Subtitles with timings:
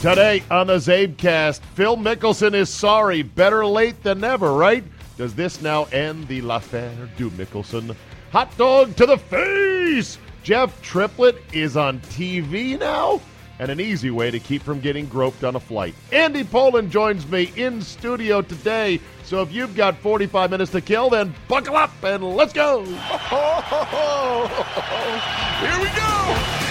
[0.00, 3.22] Today on the CzabeCast, Phil Mickelson is sorry.
[3.22, 4.82] Better late than never, right?
[5.18, 7.94] Does this now end the l'affaire du Mickelson?
[8.32, 10.16] Hot dog to the face!
[10.42, 13.20] Jeff Triplette is on TV now?
[13.58, 15.94] And an easy way to keep from getting groped on a flight.
[16.12, 18.98] Andy Pollin joins me in studio today.
[19.24, 22.84] So if you've got 45 minutes to kill, then buckle up and let's go!
[25.60, 26.69] Here we go!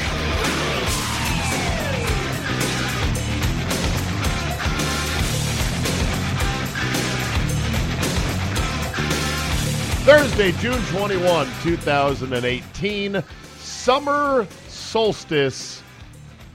[10.04, 13.22] Thursday, June 21, 2018,
[13.60, 15.84] summer solstice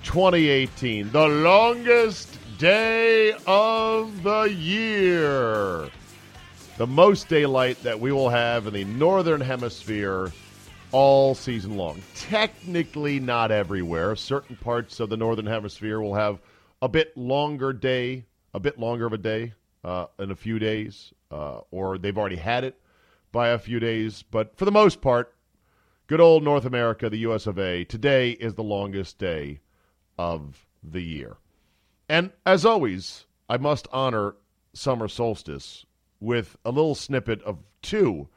[0.02, 5.88] 2018, the longest day of the year.
[6.78, 10.32] The most daylight that we will have in the northern hemisphere
[10.90, 12.02] all season long.
[12.16, 14.16] Technically, not everywhere.
[14.16, 16.40] Certain parts of the northern hemisphere will have
[16.80, 19.52] a bit longer day, a bit longer of a day
[19.84, 22.80] uh, in a few days, uh, or they've already had it
[23.34, 24.22] by a few days.
[24.22, 25.34] But for the most part,
[26.06, 29.60] good old North America, the US of A, today is the longest day
[30.16, 31.36] of the year.
[32.08, 34.36] And as always, I must honor
[34.72, 35.84] summer solstice
[36.20, 38.28] with a little snippet of two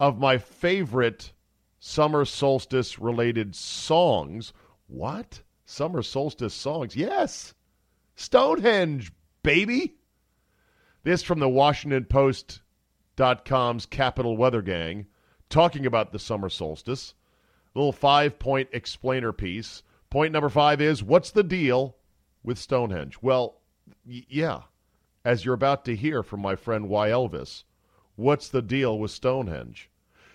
[0.00, 1.32] of my favorite
[1.78, 4.52] summer solstice related songs.
[4.88, 5.42] What?
[5.64, 6.96] Summer solstice songs?
[6.96, 7.54] Yes.
[8.16, 9.12] Stonehenge,
[9.44, 9.94] baby.
[11.04, 12.62] This from the Washington Post
[13.44, 15.06] com's Capital Weather Gang
[15.50, 17.12] talking about the summer solstice.
[17.74, 19.82] Little five point explainer piece.
[20.08, 21.96] Point number five is what's the deal
[22.42, 23.18] with Stonehenge?
[23.20, 23.58] Well,
[24.08, 24.62] y- yeah,
[25.22, 27.64] as you're about to hear from my friend Ylvis,
[28.16, 29.90] what's the deal with Stonehenge?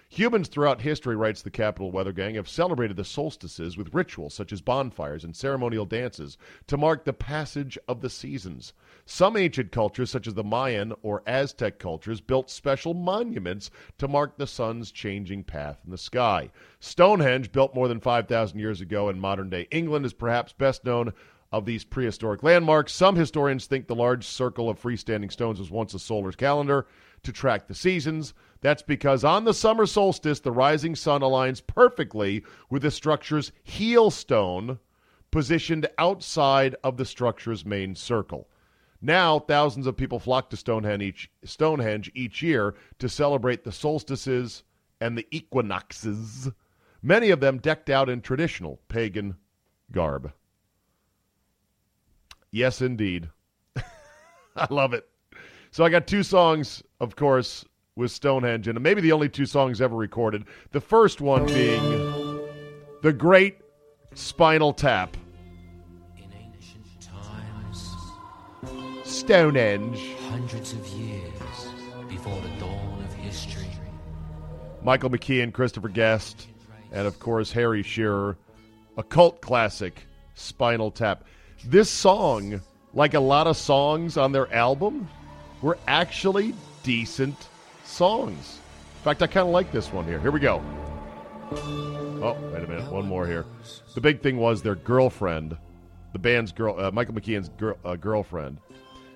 [0.09, 4.53] Humans throughout history, writes the Capital Weather Gang, have celebrated the solstices with rituals such
[4.53, 8.73] as bonfires and ceremonial dances to mark the passage of the seasons.
[9.07, 14.35] Some ancient cultures, such as the Mayan or Aztec cultures, built special monuments to mark
[14.35, 16.49] the sun's changing path in the sky.
[16.79, 21.13] Stonehenge, built more than 5,000 years ago in modern day England, is perhaps best known
[21.51, 22.93] of these prehistoric landmarks.
[22.93, 26.87] Some historians think the large circle of freestanding stones was once a solar calendar
[27.21, 28.33] to track the seasons.
[28.61, 34.09] That's because on the summer solstice, the rising sun aligns perfectly with the structure's heel
[34.09, 34.79] stone,
[35.29, 38.49] positioned outside of the structure's main circle.
[39.05, 44.63] Now, thousands of people flock to Stonehenge each, Stonehenge each year to celebrate the solstices
[44.99, 46.49] and the equinoxes,
[47.03, 49.35] many of them decked out in traditional pagan
[49.91, 50.33] garb.
[52.49, 53.29] Yes, indeed.
[54.55, 55.07] I love it.
[55.69, 57.63] So I got two songs, of course,
[57.95, 60.45] with Stonehenge, and maybe the only two songs ever recorded.
[60.71, 61.83] The first one being
[63.03, 63.59] the great
[64.15, 65.15] Spinal Tap.
[69.25, 70.13] Stonehenge.
[70.29, 71.33] Hundreds of years
[72.07, 73.65] before the dawn of history.
[74.83, 76.47] Michael McKean, Christopher Guest,
[76.91, 78.37] and of course Harry Shearer.
[78.97, 80.05] A cult classic,
[80.35, 81.23] Spinal Tap.
[81.65, 82.61] This song,
[82.93, 85.09] like a lot of songs on their album,
[85.63, 86.53] were actually
[86.83, 87.47] decent
[87.83, 88.59] songs.
[88.99, 90.19] In fact, I kind of like this one here.
[90.19, 90.63] Here we go.
[91.51, 92.91] Oh, wait a minute.
[92.91, 93.47] One more here.
[93.95, 95.57] The big thing was their girlfriend,
[96.13, 98.59] the band's girl, uh, Michael McKean's girl, uh, girlfriend.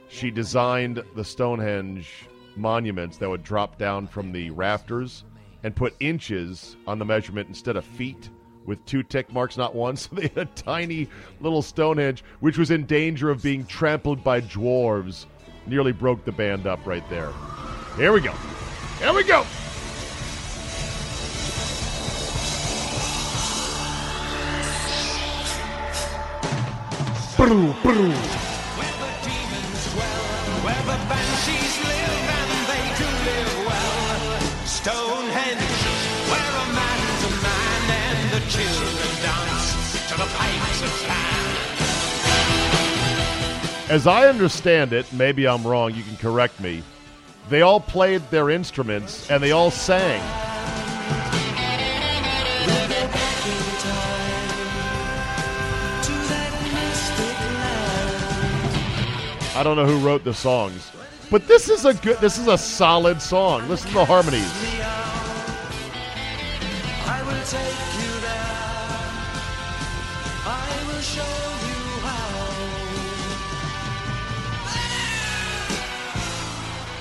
[0.10, 5.24] She designed the Stonehenge monuments that would drop down from the rafters
[5.64, 8.30] and put inches on the measurement instead of feet
[8.66, 9.96] with two tick marks, not one.
[10.00, 11.08] So they had a tiny
[11.40, 15.28] little Stonehenge, which was in danger of being trampled by dwarves.
[15.68, 17.32] Nearly broke the band up right there.
[17.96, 18.34] Here we go.
[19.00, 19.46] Here we go.
[27.38, 28.49] Brr, brr.
[38.50, 38.90] Children
[39.22, 40.90] dance to the pipes of.
[43.90, 46.84] As I understand it, maybe I'm wrong, you can correct me.
[47.50, 50.22] They all played their instruments and they all sang.
[59.56, 60.92] I don't know who wrote the songs,
[61.30, 63.68] but this is a good this is a solid song.
[63.68, 64.99] Listen to the harmonies.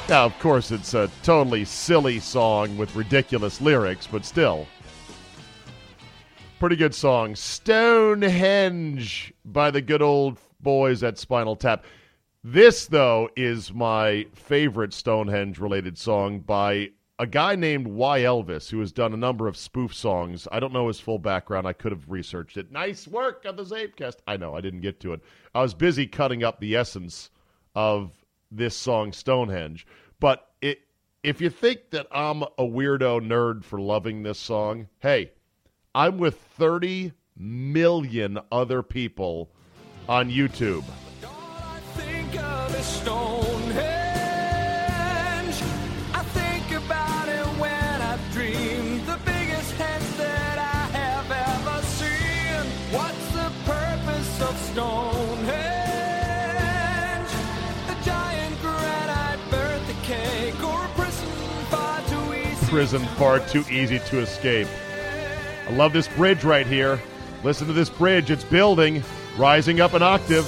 [0.08, 4.66] Now, of course, it's a totally silly song with ridiculous lyrics, but still.
[6.58, 7.36] Pretty good song.
[7.36, 11.84] Stonehenge by the good old boys at Spinal Tap.
[12.42, 16.88] This, though, is my favorite Stonehenge related song by
[17.18, 20.48] a guy named Ylvis, who has done a number of spoof songs.
[20.50, 21.66] I don't know his full background.
[21.66, 22.72] I could have researched it.
[22.72, 24.20] Nice work on the CzabeCast.
[24.26, 25.20] I know, I didn't get to it.
[25.54, 27.28] I was busy cutting up the essence
[27.74, 28.10] of
[28.50, 29.86] this song, Stonehenge.
[30.20, 30.80] But it,
[31.22, 35.32] if you think that I'm a weirdo nerd for loving this song, hey,
[35.94, 39.50] I'm with 30 million other people
[40.08, 40.84] on YouTube.
[62.68, 64.68] Prison far too easy to escape.
[65.66, 67.00] I love this bridge right here.
[67.42, 68.30] Listen to this bridge.
[68.30, 69.02] It's building,
[69.38, 70.46] rising up an octave.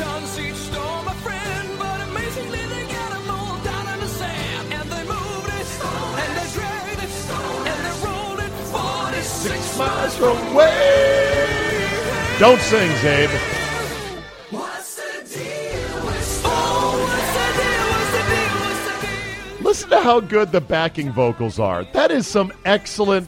[19.73, 21.85] Listen to how good the backing vocals are.
[21.95, 23.27] That is some excellent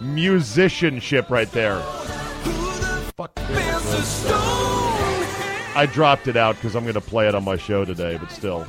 [0.00, 1.76] musicianship right there.
[5.76, 8.30] I dropped it out because I'm going to play it on my show today, but
[8.30, 8.66] still.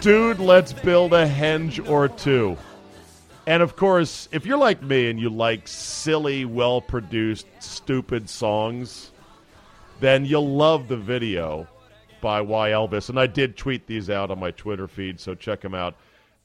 [0.00, 2.56] Dude, let's build a henge or two.
[3.48, 9.11] And of course, if you're like me and you like silly, well produced, stupid songs,
[10.02, 11.68] then you'll love the video
[12.20, 13.08] by Ylvis.
[13.08, 15.94] And I did tweet these out on my Twitter feed, so check them out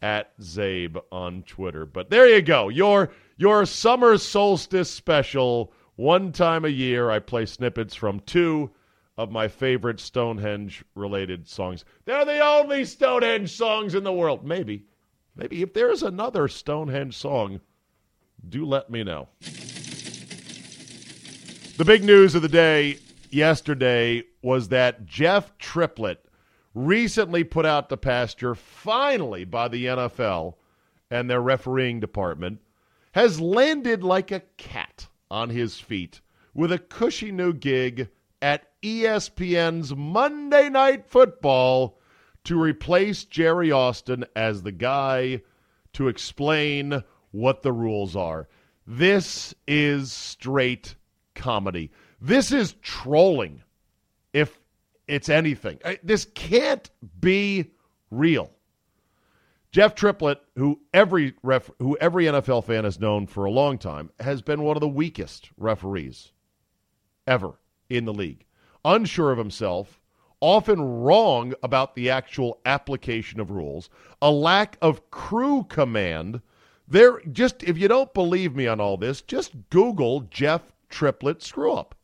[0.03, 1.87] at Czabe on Twitter.
[1.87, 2.69] But there you go.
[2.69, 5.73] Your your summer solstice special.
[5.95, 8.69] One time a year I play snippets from two
[9.17, 11.83] of my favorite Stonehenge related songs.
[12.05, 14.45] They're the only Stonehenge songs in the world.
[14.45, 14.85] Maybe.
[15.35, 17.61] Maybe if there's another Stonehenge song,
[18.47, 19.29] do let me know.
[21.77, 22.99] The big news of the day
[23.33, 26.25] yesterday was that Jeff Triplette,
[26.73, 30.55] recently put out to pasture, finally by the NFL
[31.09, 32.59] and their refereeing department,
[33.13, 36.21] has landed like a cat on his feet
[36.53, 38.09] with a cushy new gig
[38.41, 41.99] at ESPN's Monday Night Football
[42.43, 45.41] to replace Jerry Austin as the guy
[45.93, 48.47] to explain what the rules are.
[48.85, 50.95] This is straight
[51.35, 51.91] comedy.
[52.19, 53.61] This is trolling,
[54.33, 54.59] if
[55.07, 55.79] it's anything.
[55.83, 57.71] Uh, this can't be
[58.09, 58.51] real.
[59.71, 64.09] Jeff Triplette, who every ref, who every NFL fan has known for a long time,
[64.19, 66.31] has been one of the weakest referees
[67.27, 67.59] ever
[67.89, 68.45] in the league.
[68.83, 70.01] Unsure of himself,
[70.39, 73.89] often wrong about the actual application of rules,
[74.21, 76.41] a lack of crew command.
[76.87, 81.73] There just if you don't believe me on all this, just Google Jeff Triplette screw
[81.73, 81.96] up.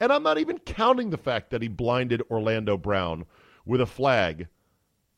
[0.00, 3.26] And I'm not even counting the fact that he blinded Orlando Brown
[3.64, 4.48] with a flag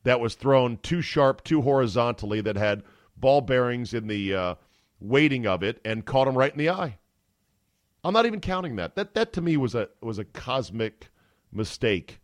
[0.04, 2.82] that was thrown too sharp, too horizontally, that had
[3.16, 4.54] ball bearings in the uh,
[5.00, 6.98] weighting of it, and caught him right in the eye.
[8.04, 8.94] I'm not even counting that.
[8.94, 11.08] That that to me was a was a cosmic
[11.50, 12.20] mistake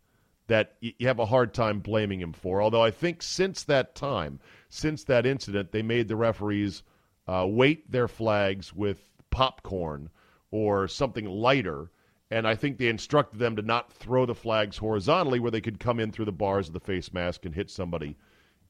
[0.47, 2.61] that y- you have a hard time blaming him for.
[2.61, 6.83] Although I think since that time, since that incident, they made the referees
[7.27, 10.09] uh, weight their flags with popcorn
[10.51, 11.91] or something lighter,
[12.33, 15.79] And I think they instructed them to not throw the flags horizontally where they could
[15.79, 18.17] come in through the bars of the face mask and hit somebody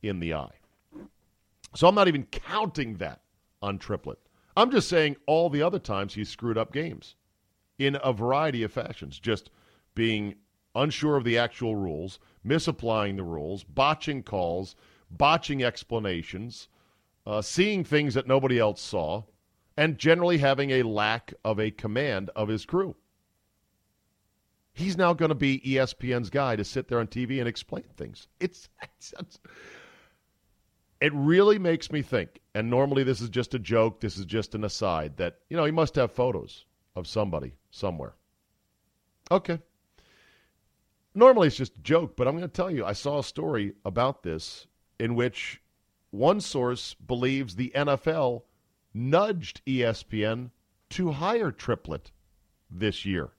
[0.01, 0.51] in the eye.
[1.74, 3.22] So I'm not even counting that
[3.62, 4.17] on Triplette.
[4.58, 7.15] I'm just saying all the other times he's screwed up games
[7.79, 9.50] in a variety of fashions, just
[9.96, 10.36] being
[10.75, 14.75] unsure of the actual rules, misapplying the rules, botching calls,
[15.10, 16.67] botching explanations,
[17.25, 19.24] uh, seeing things that nobody else saw,
[19.77, 22.98] and generally having a lack of a command of his crew.
[24.74, 28.27] He's now going to be ESPN's guy to sit there on TV and explain things.
[28.39, 29.39] It's, it's, it's
[31.03, 34.56] it really makes me think, and normally this is just a joke, this is just
[34.56, 36.63] an aside, that, you know, he must have photos
[36.96, 38.15] of somebody somewhere.
[39.30, 39.60] Okay.
[41.13, 43.74] Normally it's just a joke, but I'm going to tell you, I saw a story
[43.84, 44.65] about this
[44.98, 45.62] in which
[46.12, 48.44] one source believes the NFL
[48.94, 50.51] nudged ESPN
[50.92, 52.12] to hire Triplette
[52.72, 53.32] this year.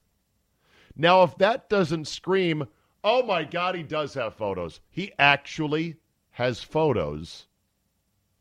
[0.95, 2.67] Now, if that doesn't scream,
[3.03, 5.97] oh my God, he does have photos, he actually
[6.31, 7.47] has photos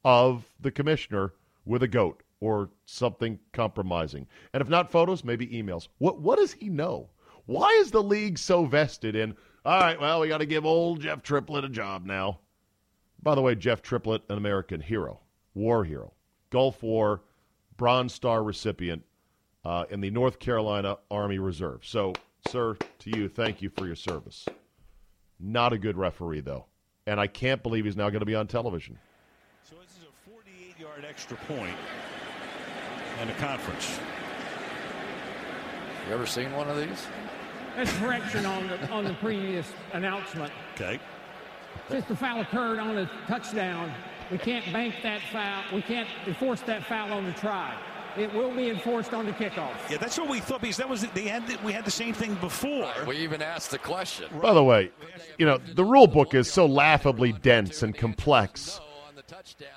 [0.04, 1.32] of the commissioner
[1.64, 4.26] with a goat or something compromising.
[4.52, 5.88] And if not photos, maybe emails.
[5.99, 7.08] What what does he know?
[7.46, 11.00] Why is the league so vested in, all right, well, we got to give old
[11.00, 12.40] Jeff Triplette a job now?
[13.23, 15.20] By the way, Jeff Triplette, an American hero,
[15.54, 16.12] war hero,
[16.50, 17.23] Gulf War,
[17.76, 19.02] Bronze Star recipient
[19.64, 21.84] uh, in the North Carolina Army Reserve.
[21.84, 22.12] So,
[22.48, 24.46] sir, to you, thank you for your service.
[25.40, 26.66] Not a good referee, though.
[27.06, 28.98] And I can't believe he's now going to be on television.
[29.62, 31.76] So this is a 48-yard extra point
[33.20, 33.98] and a conference.
[36.06, 37.06] You ever seen one of these?
[37.76, 40.52] That's correction on the, on the previous announcement.
[40.74, 41.00] Okay.
[41.90, 43.92] Since the foul occurred on a touchdown,
[44.30, 45.64] we can't bank that foul.
[45.72, 47.76] We can't enforce that foul on the try.
[48.16, 49.75] It will be enforced on the kickoff.
[49.90, 52.14] Yeah, that's what we thought because that was they had the, we had the same
[52.14, 52.92] thing before.
[53.06, 54.28] We even asked the question.
[54.40, 54.90] By the way,
[55.38, 58.80] you know, the rule book is so laughably dense and complex.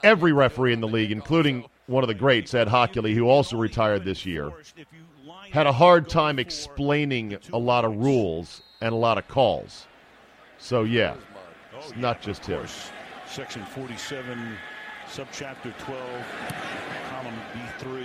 [0.03, 4.03] Every referee in the league, including one of the greats, Ed Hochuli, who also retired
[4.03, 4.51] this year,
[5.51, 9.87] had a hard time explaining a lot of rules and a lot of calls.
[10.59, 11.15] So, yeah,
[11.77, 12.65] it's not just him.
[13.25, 14.57] Section 47,
[15.07, 16.25] subchapter 12,
[17.09, 17.96] column B3.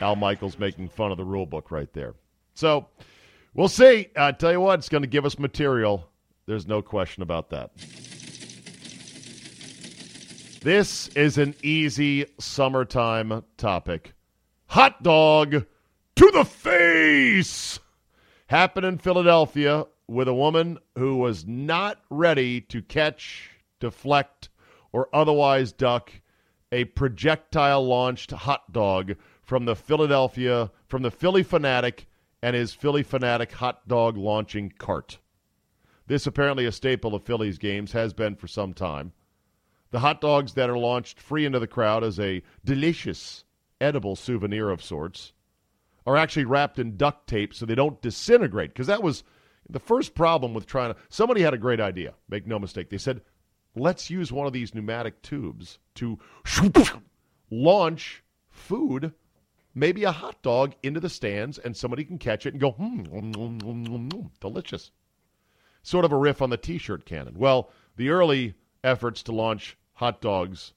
[0.00, 2.14] Al Michaels making fun of the rule book right there.
[2.54, 2.88] So,
[3.54, 4.08] we'll see.
[4.16, 6.08] I tell you what, it's going to give us material.
[6.46, 7.70] There's no question about that.
[10.62, 14.12] This is an easy summertime topic.
[14.66, 15.66] Hot dog
[16.16, 17.78] to the face!
[18.46, 24.50] Happened in Philadelphia with a woman who was not ready to catch, deflect,
[24.92, 26.12] or otherwise duck
[26.72, 29.14] a projectile launched hot dog
[29.50, 32.04] from the Philadelphia, from the Phillie Phanatic
[32.40, 35.18] and his Phillie Phanatic hot dog launching cart.
[36.06, 39.10] This apparently a staple of Phillies games has been for some time.
[39.90, 43.42] The hot dogs that are launched free into the crowd as a delicious,
[43.80, 45.32] edible souvenir of sorts
[46.06, 48.72] are actually wrapped in duct tape so they don't disintegrate.
[48.72, 49.24] Because that was
[49.68, 51.00] the first problem with trying to.
[51.08, 52.88] Somebody had a great idea, make no mistake.
[52.88, 53.20] They said,
[53.74, 56.20] let's use one of these pneumatic tubes to
[57.50, 59.12] launch food,
[59.74, 63.00] maybe a hot dog, into the stands, and somebody can catch it and go, hmm,
[63.00, 64.90] mm, mm, mm, mm, mm, delicious.
[65.82, 67.34] Sort of a riff on the t shirt cannon.
[67.38, 70.72] Well, the early efforts to launch hot dogs,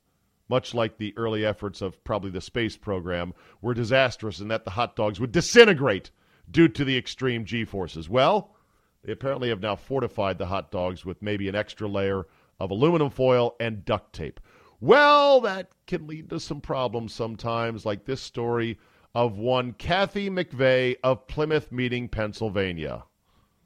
[0.48, 4.72] much like the early efforts of probably the space program, were disastrous in that the
[4.72, 6.12] hot dogs would disintegrate
[6.50, 8.10] due to the extreme G forces.
[8.10, 8.56] Well,
[9.04, 12.26] they apparently have now fortified the hot dogs with maybe an extra layer
[12.60, 14.40] of aluminum foil and duct tape.
[14.84, 18.78] Well, that can lead to some problems sometimes, like this story
[19.16, 23.06] of one Kathy McVeigh of Plymouth Meeting, Pennsylvania.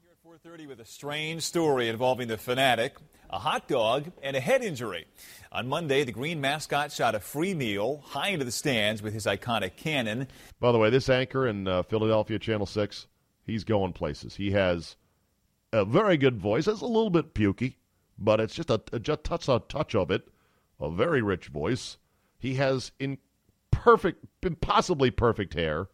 [0.00, 2.92] Here at 4:30 with a strange story involving the Phanatic,
[3.30, 5.06] a hot dog, and a head injury.
[5.50, 9.26] On Monday, the green mascot shot a free meal high into the stands with his
[9.26, 10.28] iconic cannon.
[10.60, 13.08] By the way, this anchor in uh, Philadelphia Channel 6,
[13.44, 14.36] he's going places.
[14.36, 14.94] He has
[15.72, 16.68] a very good voice.
[16.68, 17.74] It's a little bit pukey,
[18.20, 20.28] but it's just a, just touch a touch of it.
[20.80, 21.98] A very rich voice.
[22.38, 23.18] He has in
[23.70, 25.88] perfect, impossibly perfect hair,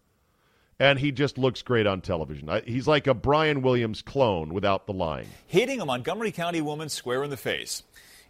[0.79, 2.49] and he just looks great on television.
[2.51, 5.29] I, he's like a Brian Williams clone without the lying.
[5.47, 7.83] hitting a Montgomery County woman square in the face.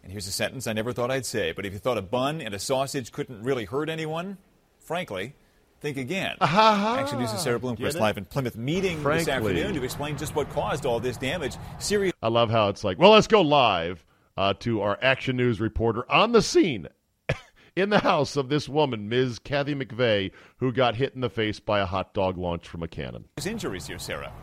[0.03, 2.39] And here's a sentence I never thought I'd say, but if you thought a bun
[2.39, 4.37] and a sausage couldn't really hurt anyone,
[4.79, 5.33] frankly,
[5.81, 6.37] think again.
[6.41, 10.85] Action News' Sarah Bloomquist live in Plymouth meeting this afternoon to explain just what caused
[10.85, 11.55] all this damage.
[11.79, 14.05] Serious I love how it's like, well, let's go live
[14.37, 16.87] uh, to our Action News reporter on the scene
[17.75, 19.39] in the house of this woman, Ms.
[19.39, 22.87] Kathy McVeigh, who got hit in the face by a hot dog launched from a
[22.87, 23.25] cannon.
[23.35, 24.33] There's injuries here, Sarah.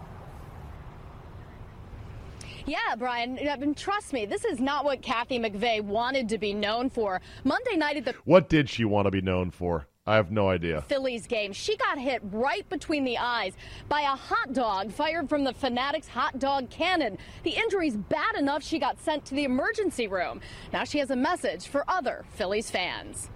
[2.64, 6.54] Yeah, Brian, I mean, trust me, this is not what Kathy McVeigh wanted to be
[6.54, 7.20] known for.
[7.42, 9.88] Monday night at the What did she want to be known for?
[10.04, 10.82] I have no idea.
[10.82, 13.52] Phillies game, she got hit right between the eyes
[13.88, 17.18] by a hot dog fired from the Phanatic's hot dog cannon.
[17.44, 20.40] The injury's bad enough she got sent to the emergency room.
[20.72, 23.30] Now she has a message for other Phillies fans.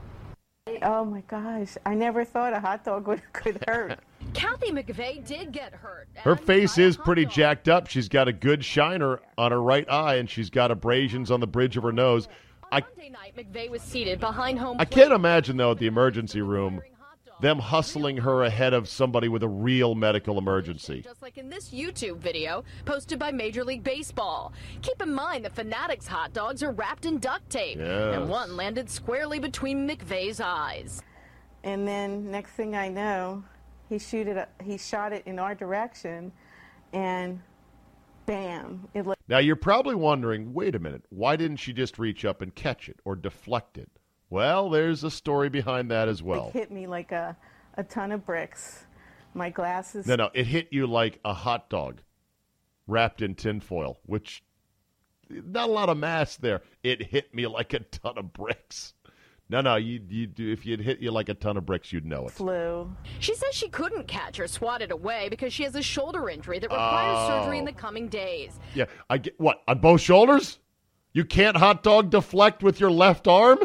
[0.82, 4.00] Oh my gosh, I never thought a hot dog would, could hurt.
[4.35, 6.08] Kathy McVeigh did get hurt.
[6.16, 7.87] Her face is pretty jacked up.
[7.87, 11.46] She's got a good shiner on her right eye, and she's got abrasions on the
[11.46, 12.26] bridge of her nose.
[12.73, 16.40] I, Monday night, McVeigh was seated behind home I can't imagine, though, at the emergency
[16.42, 16.80] room,
[17.40, 21.02] them hustling her ahead of somebody with a real medical emergency.
[21.02, 24.52] Just like in this YouTube video posted by Major League Baseball.
[24.82, 28.16] Keep in mind the Phanatic's hot dogs are wrapped in duct tape, Yes.
[28.16, 31.02] and one landed squarely between McVeigh's eyes.
[31.62, 33.44] And then next thing I know,
[33.88, 34.49] he shoot it.
[34.64, 36.32] He shot it in our direction,
[36.92, 37.40] and
[38.26, 38.88] bam!
[38.95, 42.42] It looked Now, you're probably wondering wait a minute, why didn't she just reach up
[42.42, 43.90] and catch it or deflect it?
[44.28, 46.49] Well, there's a story behind that as well.
[46.49, 47.37] it hit me like a
[47.75, 48.85] a ton of bricks.
[49.35, 50.06] My glasses.
[50.06, 52.00] No, no, it hit you like a hot dog
[52.87, 54.42] wrapped in tinfoil, which
[55.28, 56.62] not a lot of mass there.
[56.83, 58.95] It hit me like a ton of bricks.
[59.48, 62.04] No, no, you you do if you'd hit you like a ton of bricks, you'd
[62.04, 62.32] know it.
[62.32, 62.90] Flu.
[63.20, 66.58] She says she couldn't catch or swat it away because she has a shoulder injury
[66.58, 67.28] that requires Oh.
[67.42, 68.58] surgery in the coming days.
[68.74, 70.58] Yeah, I get what on both shoulders.
[71.12, 73.58] You can't hot dog deflect with your left arm.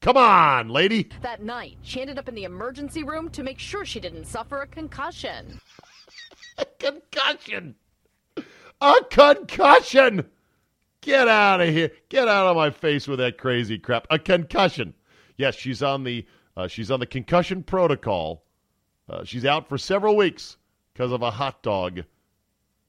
[0.00, 1.10] Come on, lady.
[1.22, 4.62] That night, she ended up in the emergency room to make sure she didn't suffer
[4.62, 5.60] a concussion.
[6.58, 7.74] a concussion.
[8.80, 10.28] A concussion.
[11.02, 11.90] Get out of here.
[12.08, 14.06] Get out of my face with that crazy crap.
[14.10, 14.94] A concussion.
[15.38, 16.26] Yes, she's on the
[16.56, 18.44] uh, she's on the concussion protocol.
[19.08, 20.58] Uh, she's out for several weeks
[20.92, 22.02] because of a hot dog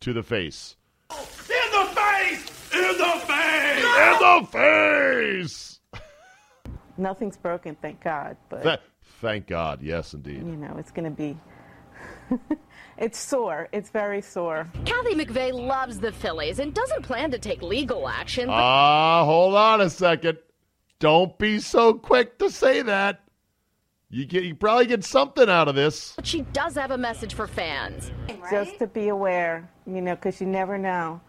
[0.01, 0.75] to the face.
[1.11, 2.73] In the face!
[2.73, 3.85] In the face!
[3.85, 5.79] In the face.
[6.97, 8.35] Nothing's broken, thank God.
[8.49, 8.79] But Th-
[9.21, 9.81] thank God.
[9.81, 10.37] Yes, indeed.
[10.39, 11.37] you know, it's going to be.
[12.97, 13.69] it's sore.
[13.71, 14.67] It's very sore.
[14.85, 18.47] Kathy McVeigh loves the Phillies and doesn't plan to take legal action.
[18.47, 20.39] but- Ah, hold on a second.
[20.99, 23.23] Don't be so quick to say that.
[24.09, 26.13] You get you probably get something out of this.
[26.15, 28.11] But she does have a message for fans.
[28.51, 31.21] Just to be aware, you know, because you never know.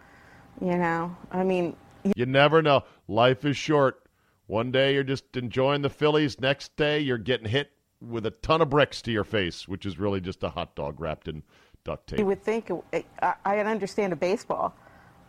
[0.59, 1.75] You know, I mean,
[2.15, 2.83] You never know.
[3.07, 4.03] Life is short.
[4.47, 6.39] One day you're just enjoying the Phillies.
[6.39, 9.97] Next day you're getting hit with a ton of bricks to your face, which is
[9.97, 11.43] really just a hot dog wrapped in
[11.83, 12.19] duct tape.
[12.19, 14.75] you would think it, I, I understand a baseball,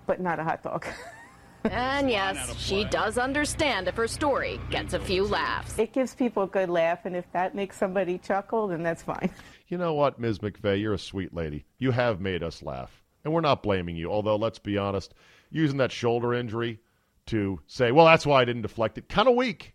[0.06, 0.86] but not a hot dog.
[1.64, 5.78] And yes, she does understand if her story gets a few laughs.
[5.78, 9.30] It gives people a good laugh, and if that makes somebody chuckle, then that's fine.
[9.68, 10.40] You know what, Ms.
[10.40, 10.80] McVeigh?
[10.80, 11.64] You're a sweet lady.
[11.78, 13.02] You have made us laugh.
[13.24, 15.14] And we're not blaming you, although, let's be honest,
[15.50, 16.80] using that shoulder injury
[17.26, 19.74] to say, well, that's why I didn't deflect it, kind of weak.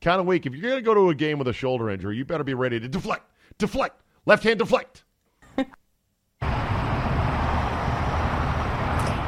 [0.00, 0.46] Kind of weak.
[0.46, 2.54] If you're going to go to a game with a shoulder injury, you better be
[2.54, 5.04] ready to deflect, deflect, left hand deflect.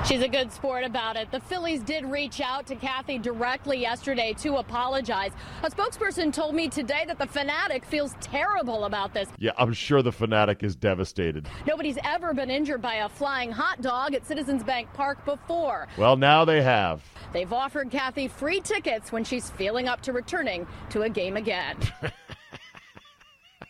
[0.05, 1.31] She's a good sport about it.
[1.31, 5.31] The Phillies did reach out to Kathy directly yesterday to apologize.
[5.63, 9.29] A spokesperson told me today that the Phanatic feels terrible about this.
[9.39, 11.49] Yeah, I'm sure the Phanatic is devastated.
[11.69, 15.87] Nobody's ever been injured by a flying hot dog at Citizens Bank Park before.
[15.97, 17.05] Well, now they have.
[17.33, 21.77] They've offered Kathy free tickets when she's feeling up to returning to a game again.
[22.03, 23.69] I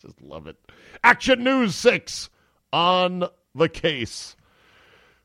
[0.00, 0.56] just love it.
[1.04, 2.30] Action News 6
[2.72, 4.34] on the case.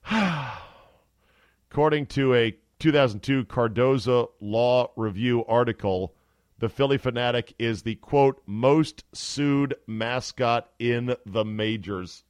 [1.72, 6.13] According to a 2002 Cardozo Law Review article,
[6.60, 12.24] the Phillie Phanatic is the quote most sued mascot in the majors.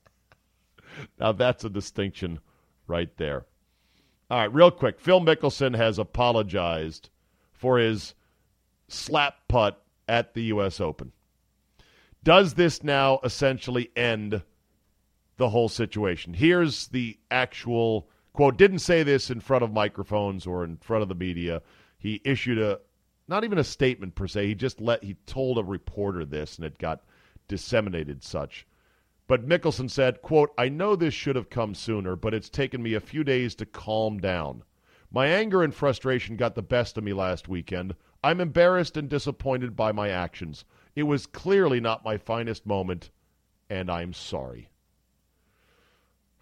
[1.20, 2.40] now that's a distinction
[2.86, 3.46] right there.
[4.30, 5.00] All right, real quick.
[5.00, 7.10] Phil Mickelson has apologized
[7.52, 8.14] for his
[8.88, 10.80] slap putt at the U.S.
[10.80, 11.12] Open.
[12.22, 14.42] Does this now essentially end
[15.40, 16.34] the whole situation?
[16.34, 18.56] Here's the actual quote.
[18.56, 21.62] Didn't say this in front of microphones or in front of the media.
[21.98, 22.78] He issued a
[23.26, 24.46] not even a statement per se.
[24.46, 27.02] He just let he told a reporter this, and it got
[27.48, 28.66] disseminated such.
[29.26, 32.94] But Mickelson said, quote, I know this should have come sooner, but it's taken me
[32.94, 34.64] a few days to calm down.
[35.12, 37.94] My anger and frustration got the best of me last weekend.
[38.22, 40.64] I'm embarrassed and disappointed by my actions.
[40.96, 43.10] It was clearly not my finest moment,
[43.68, 44.69] and I'm sorry.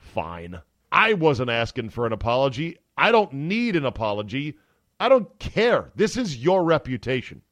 [0.09, 0.61] Fine.
[0.91, 2.79] I wasn't asking for an apology.
[2.97, 4.57] I don't need an apology.
[4.99, 5.93] I don't care.
[5.95, 7.43] This is your reputation.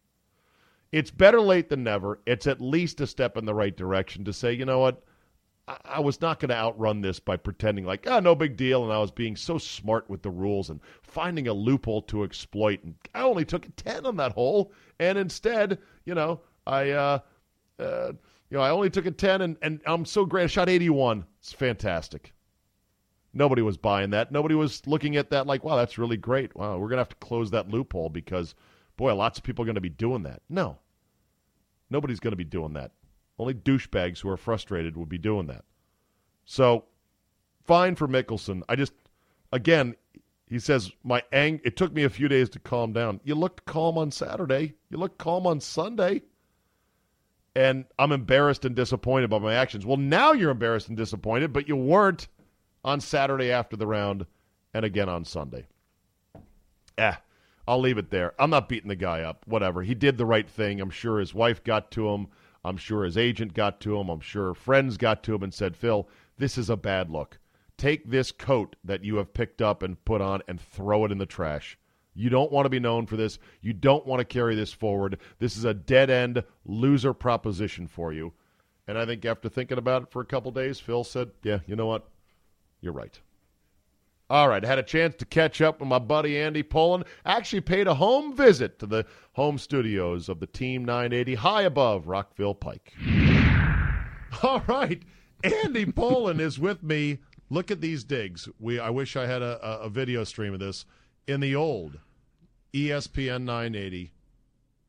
[0.90, 2.21] It's better late than never.
[2.27, 5.05] It's at least a step in the right direction to say, you know what?
[5.69, 8.85] I, I was not going to outrun this by pretending like, ah, no big deal.
[8.85, 12.83] And I was being so smart with the rules and finding a loophole to exploit.
[12.83, 14.73] And I only took a 10 on that hole.
[14.99, 17.19] And instead, you know, I, uh,
[17.79, 18.12] uh,
[18.51, 20.45] you know, I only took a 10 and, and I'm so great.
[20.45, 21.27] I shot 81.
[21.40, 22.33] It's fantastic.
[23.37, 24.33] Nobody was buying that.
[24.33, 26.57] Nobody was looking at that like, wow, that's really great.
[26.57, 28.55] Wow, we're going to have to close that loophole because,
[28.96, 30.40] boy, lots of people are going to be doing that.
[30.49, 30.79] No.
[31.90, 32.92] Nobody's going to be doing that.
[33.38, 35.64] Only douchebags who are frustrated will be doing that.
[36.46, 36.87] So,
[37.66, 38.62] fine for Mickelson.
[38.70, 38.94] I just,
[39.53, 39.96] again,
[40.46, 43.20] he says, my ang- it took me a few days to calm down.
[43.22, 44.72] You looked calm on Saturday.
[44.88, 46.22] You looked calm on Sunday.
[47.55, 49.85] And I'm embarrassed and disappointed by my actions.
[49.85, 52.29] Well, now you're embarrassed and disappointed, but you weren't
[52.87, 54.25] on Saturday after the round
[54.72, 55.66] and again on Sunday.
[56.96, 57.16] Eh,
[57.66, 58.33] I'll leave it there.
[58.38, 59.44] I'm not beating the guy up.
[59.46, 59.83] Whatever.
[59.83, 60.81] He did the right thing.
[60.81, 62.29] I'm sure his wife got to him.
[62.64, 64.09] I'm sure his agent got to him.
[64.09, 67.38] I'm sure friends got to him and said, Phil, this is a bad look.
[67.77, 71.18] Take this coat that you have picked up and put on and throw it in
[71.18, 71.77] the trash.
[72.14, 73.38] You don't want to be known for this.
[73.61, 75.18] You don't want to carry this forward.
[75.38, 78.33] This is a dead end loser proposition for you.
[78.88, 81.77] And I think after thinking about it for a couple days, Phil said, Yeah, you
[81.77, 82.09] know what?
[82.81, 83.21] You're right.
[84.29, 87.05] All right, I had a chance to catch up with my buddy Andy Pollin.
[87.25, 92.09] Actually paid a home visit to the home studios of the Team 980 high above
[92.09, 92.93] Rockville Pike.
[94.43, 95.01] All right,
[95.45, 97.19] Andy Pollin is with me.
[97.51, 98.49] Look at these digs.
[98.59, 100.85] We I wish I had a, a, video stream of this
[101.29, 102.01] in the old
[102.75, 104.12] ESPN 980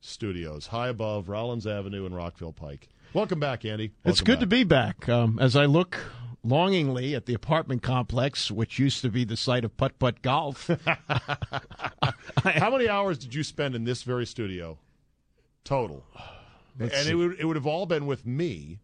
[0.02, 2.90] studios, high above Rollins Avenue and Rockville Pike.
[3.14, 3.92] Welcome back, Andy.
[4.04, 4.40] it's good back.
[4.40, 5.08] to be back.
[5.08, 6.00] Um, as I look
[6.48, 10.70] longingly at the apartment complex, which used to be the site of putt putt golf.
[12.44, 14.78] How many hours did you spend in this very studio
[15.64, 16.04] total?
[16.80, 17.16] and Let's it see.
[17.16, 18.80] would it would have all been with me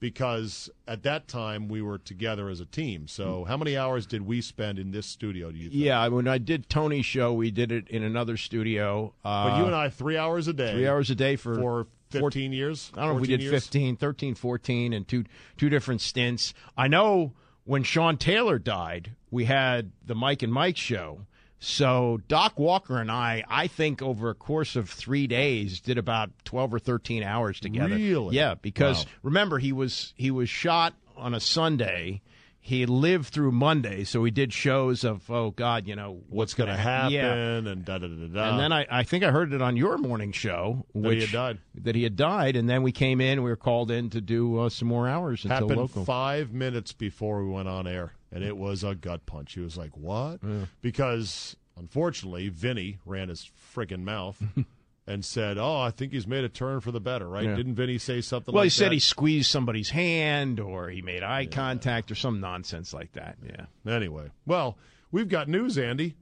[0.00, 3.06] because at that time we were together as a team.
[3.06, 5.52] So how many hours did we spend in this studio?
[5.52, 5.70] Do you?
[5.70, 5.80] Think?
[5.80, 9.14] yeah, when I did Tony's show, we did it in another studio.
[9.24, 10.72] Uh, But you and I three hours a day.
[10.72, 11.86] three hours a day for for
[12.20, 12.90] four- years.
[12.94, 13.52] I don't know if we did years?
[13.52, 15.24] 15, 13, 14, and two
[15.56, 16.54] two different stints.
[16.76, 17.32] I know
[17.64, 21.26] when Sean Taylor died, we had the Mike and Mike show.
[21.64, 26.30] So Doc Walker and I, I think over a course of three days, did about
[26.44, 27.94] twelve or thirteen hours together.
[27.94, 28.34] Really?
[28.36, 29.10] Yeah, because Wow.
[29.22, 32.20] remember he was he was shot on a Sunday.
[32.64, 36.68] He lived through Monday, so he did shows of oh God, you know What's going
[36.68, 37.12] to happen?
[37.12, 37.32] Yeah.
[37.34, 38.50] And da da da da.
[38.50, 41.20] And then I, I think I heard it on your morning show That he which-
[41.22, 41.58] had died.
[41.74, 43.42] That he had died, and then we came in.
[43.42, 46.04] We were called in to do uh, some more hours until happened local.
[46.04, 49.54] five minutes before we went on air, and it was a gut punch.
[49.54, 50.38] He was like, "What?"
[50.80, 54.40] Because unfortunately, Vinny ran his friggin' mouth
[55.06, 57.44] and said, "Oh, I think he's made a turn for the better." Right?
[57.44, 57.56] Yeah.
[57.56, 58.54] Didn't Vinny say something?
[58.54, 58.94] well, like he said that?
[58.94, 63.36] he squeezed somebody's hand, or he made eye contact, or some nonsense like that.
[63.44, 63.92] Yeah.
[63.92, 64.78] Anyway, well,
[65.10, 66.16] we've got news, Andy.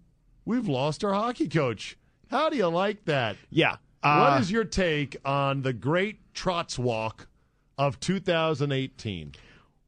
[0.44, 1.96] We've lost our hockey coach.
[2.30, 3.36] How do you like that?
[3.50, 3.76] Yeah.
[4.02, 7.28] what Uh, is your take on the great Trotz walk
[7.76, 9.34] of 2018?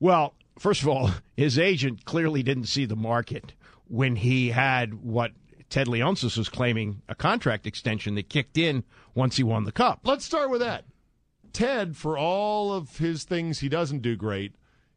[0.01, 3.55] Well, first of all, his agent clearly didn't see the market
[3.89, 5.33] when he had what
[5.73, 10.01] Ted Leonsis was claiming a contract extension that kicked in once he won the cup.
[10.05, 10.85] Let's start with that.
[11.55, 14.55] Ted, for all of his things he doesn't do great,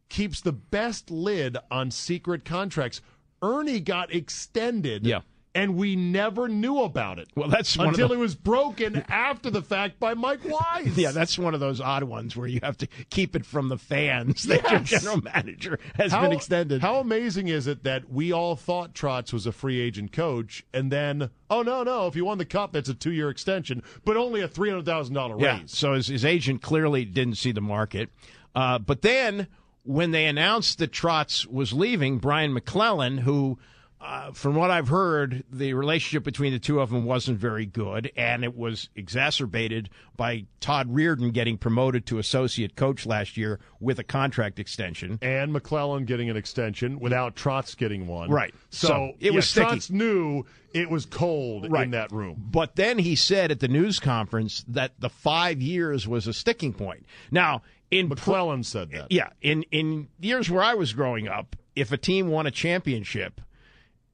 [0.09, 2.99] keeps the best lid on secret contracts.
[3.41, 5.05] Ernie got extended.
[5.05, 5.21] Yeah.
[5.55, 7.29] And we never knew about it.
[7.33, 10.97] Well, that's one of until the- it was broken after the fact by Mike Wise.
[10.97, 13.77] Yeah, that's one of those odd ones where you have to keep it from the
[13.77, 16.81] fans that your general manager has how, been extended.
[16.81, 20.91] How amazing is it that we all thought Trotz was a free agent coach, and
[20.91, 24.41] then, oh no, no, if you won the cup, that's a two-year extension, but only
[24.41, 25.59] a three hundred thousand dollar Yeah.
[25.61, 25.71] raise.
[25.71, 28.09] So his, his agent clearly didn't see the market.
[28.53, 29.47] Uh, but then
[29.83, 33.57] when they announced that Trotz was leaving, Brian MacLellan, who,
[34.05, 38.11] uh, from what I've heard, the relationship between the two of them wasn't very good,
[38.15, 43.97] and it was exacerbated by Todd Reirden getting promoted to associate coach last year with
[43.99, 45.17] a contract extension.
[45.21, 48.29] and MacLellan getting an extension without Trotz getting one.
[48.29, 48.53] Right.
[48.69, 49.75] So, So it was sticky.
[49.77, 51.83] Trotz knew it was cold Right.
[51.85, 52.35] in that room.
[52.51, 56.73] But then he said at the news conference that the five years was a sticking
[56.73, 57.05] point.
[57.31, 59.11] Now, in MacLellan said that.
[59.11, 63.41] Yeah, in in years where I was growing up, if a team won a championship,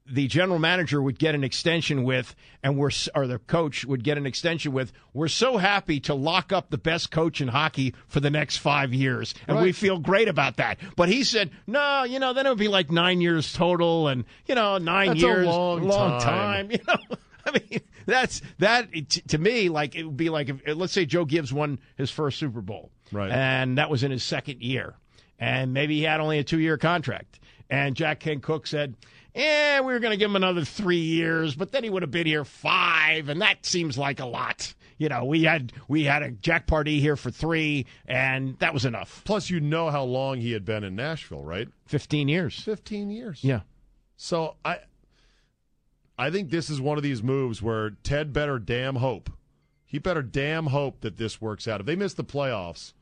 [0.06, 4.18] the general manager would get an extension with, and we're or the coach would get
[4.18, 4.92] an extension with.
[5.14, 8.92] We're so happy to lock up the best coach in hockey for the next five
[8.92, 10.78] years, and we feel great about that.
[10.96, 14.24] But he said, no, you know, then it would be like nine years total, and
[14.46, 16.68] you know, nine That's years, long long time.
[16.68, 16.70] time.
[16.70, 18.88] You know, I mean, that's that
[19.28, 22.38] to me like it would be like if let's say Joe Gibbs won his first
[22.38, 23.30] Super Bowl, Right.
[23.30, 24.94] and that was in his second year,
[25.38, 28.94] and maybe he had only a two year contract, and Jack Kent Cooke said.
[29.34, 32.10] Yeah, we were going to give him another three years, but then he would have
[32.10, 34.74] been here five, and that seems like a lot.
[34.98, 38.84] You know, we had we had a Jack Pardee here for three, and that was
[38.84, 39.22] enough.
[39.24, 41.68] Plus, you know how long he had been in Nashville, right?
[41.86, 42.60] Fifteen years.
[42.60, 43.42] Fifteen years.
[43.42, 43.60] Yeah.
[44.16, 44.78] So I,
[46.18, 49.30] I think this is one of these moves where Ted better damn hope.
[49.84, 51.80] He better damn hope that this works out.
[51.80, 52.92] If they miss the playoffs,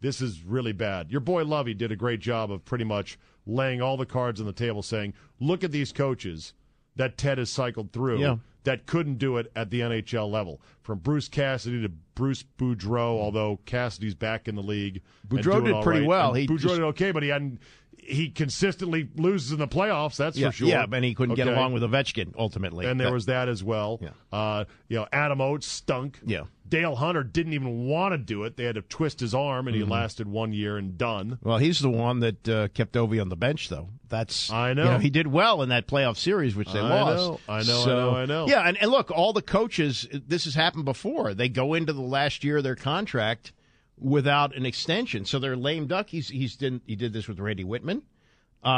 [0.00, 1.10] this is really bad.
[1.10, 4.46] Your boy Lovey did a great job of pretty much laying all the cards on
[4.46, 6.52] the table, saying, "Look at these coaches
[6.96, 8.36] that Ted has cycled through." Yeah.
[8.64, 10.60] That couldn't do it at the NHL level.
[10.82, 15.02] From Bruce Cassidy to Bruce Boudreau, although Cassidy's back in the league.
[15.28, 16.08] Boudreau did pretty right.
[16.08, 16.28] well.
[16.30, 17.60] And He Boudreau just- did okay, but he hadn't.
[18.08, 20.16] He consistently loses in the playoffs.
[20.16, 20.68] That's yeah, for sure.
[20.68, 22.86] Yeah, and he couldn't get along with Ovechkin ultimately.
[22.86, 23.98] And there was that as well.
[24.02, 24.10] Yeah.
[24.32, 26.20] Uh, you know, Adam Oates stunk.
[26.24, 26.42] Yeah.
[26.68, 28.56] Dale Hunter didn't even want to do it.
[28.56, 29.88] They had to twist his arm, and he Mhm.
[29.90, 31.38] lasted one year and done.
[31.40, 33.88] Well, he's the one that uh, kept Ovi on the bench, though.
[34.08, 34.98] That's I you know.
[34.98, 37.16] he did well in that playoff series, which they I lost.
[37.16, 38.48] know, I know, I know, I know.
[38.48, 40.08] Yeah, and, and look, all the coaches.
[40.12, 41.34] This has happened before.
[41.34, 43.52] They go into the last year of their contract
[43.98, 46.08] without an extension, so they're lame duck.
[46.10, 48.02] He's he's did he did this with Randy Wittman.
[48.62, 48.68] Uh,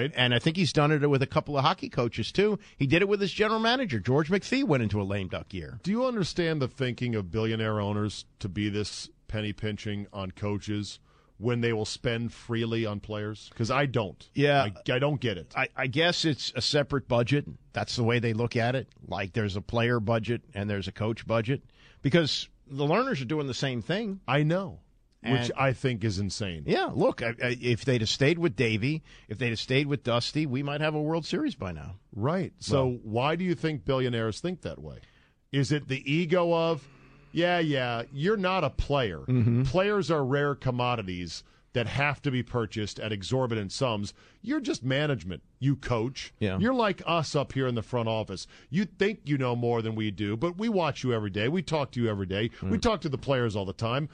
[0.00, 0.12] Right.
[0.14, 2.58] And I think he's done it with a couple of hockey coaches too.
[2.76, 3.98] He did it with his general manager.
[3.98, 5.78] George McPhee went into a lame duck year.
[5.82, 10.98] Do you understand the thinking of billionaire owners to be this penny pinching on coaches
[11.38, 13.48] when they will spend freely on players?
[13.48, 14.28] Because I don't.
[14.34, 14.64] Yeah.
[14.64, 15.52] I, I don't get it.
[15.56, 17.46] I, I guess it's a separate budget.
[17.72, 18.88] That's the way they look at it.
[19.08, 21.62] Like there's a player budget and there's a coach budget
[22.02, 24.20] because the Lerners are doing the same thing.
[24.26, 24.80] I know,
[25.22, 26.64] which I think is insane.
[26.66, 30.02] Yeah, look, I, I, if they'd have stayed with Davey, if they'd have stayed with
[30.02, 31.96] Dusty, we might have a World Series by now.
[32.14, 32.52] Right.
[32.58, 34.98] So why do you think billionaires think that way?
[35.52, 36.86] Is it the ego of,
[37.30, 39.20] yeah, yeah, you're not a player.
[39.20, 39.62] Mm-hmm.
[39.64, 44.12] Players are rare commodities that have to be purchased at exorbitant sums.
[44.42, 45.42] You're just management.
[45.58, 46.32] You coach.
[46.38, 46.58] Yeah.
[46.58, 48.46] You're like us up here in the front office.
[48.70, 51.48] You think you know more than we do, but we watch you every day.
[51.48, 52.50] We talk to you every day.
[52.60, 52.70] Mm.
[52.70, 54.08] We talk to the players all the time.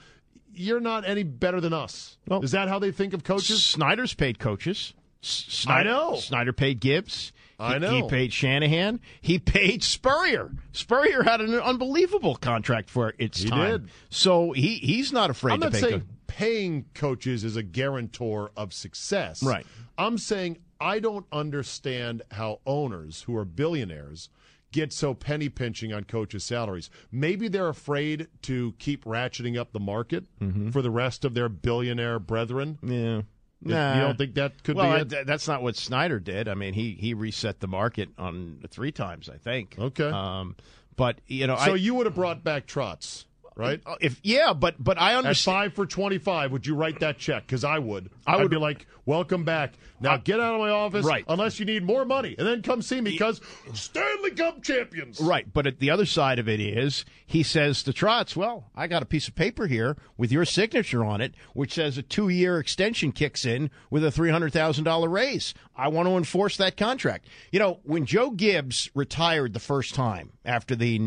[0.54, 2.16] You're not any better than us.
[2.26, 3.64] Well, Is that how they think of coaches?
[3.64, 4.94] Snyder's paid coaches.
[5.22, 6.14] S- I Snyder, know.
[6.16, 7.32] Snyder paid Gibbs.
[7.60, 7.90] I He- know.
[7.90, 9.00] He paid Shanahan.
[9.20, 10.52] He paid Spurrier.
[10.72, 13.70] Spurrier had an unbelievable contract for its He time.
[13.82, 13.90] did.
[14.10, 15.80] So he he's not afraid I'm to not pay.
[15.80, 19.42] saying paying coaches is a guarantor of success.
[19.42, 19.66] Right.
[19.98, 24.28] I'm saying I don't understand how owners who are billionaires
[24.70, 26.90] get so penny pinching on coaches' salaries.
[27.10, 30.26] Maybe they're afraid to keep ratcheting up the market
[30.70, 32.78] for the rest of their billionaire brethren.
[32.82, 33.22] yeah.
[33.60, 33.94] Nah.
[33.96, 36.46] You don't think that could well, be th- that's not what Snyder did.
[36.46, 39.74] I mean, he he reset the market on three times, I think.
[39.76, 40.08] Okay.
[40.08, 40.54] Um,
[40.94, 43.24] but you know, so I, you would have brought back Trotz,
[43.58, 43.80] right?
[43.84, 45.54] Uh, if yeah, but but I At understand.
[45.56, 47.46] five for twenty-five, would you write that check?
[47.46, 48.10] Because I would.
[48.26, 49.74] I I'd be like, "Welcome back.
[50.00, 51.24] Now get out of my office, Right.
[51.28, 53.40] Unless you need more money, and then come see me because
[53.74, 57.92] Stanley Cup champions." Right, but at the other side of it is he says to
[57.92, 61.74] Trotz, "Well, I got a piece of paper here with your signature on it, which
[61.74, 65.52] says a two-year extension kicks in with a three hundred thousand dollar raise.
[65.76, 70.32] I want to enforce that contract." You know, when Joe Gibbs retired the first time
[70.44, 70.98] after the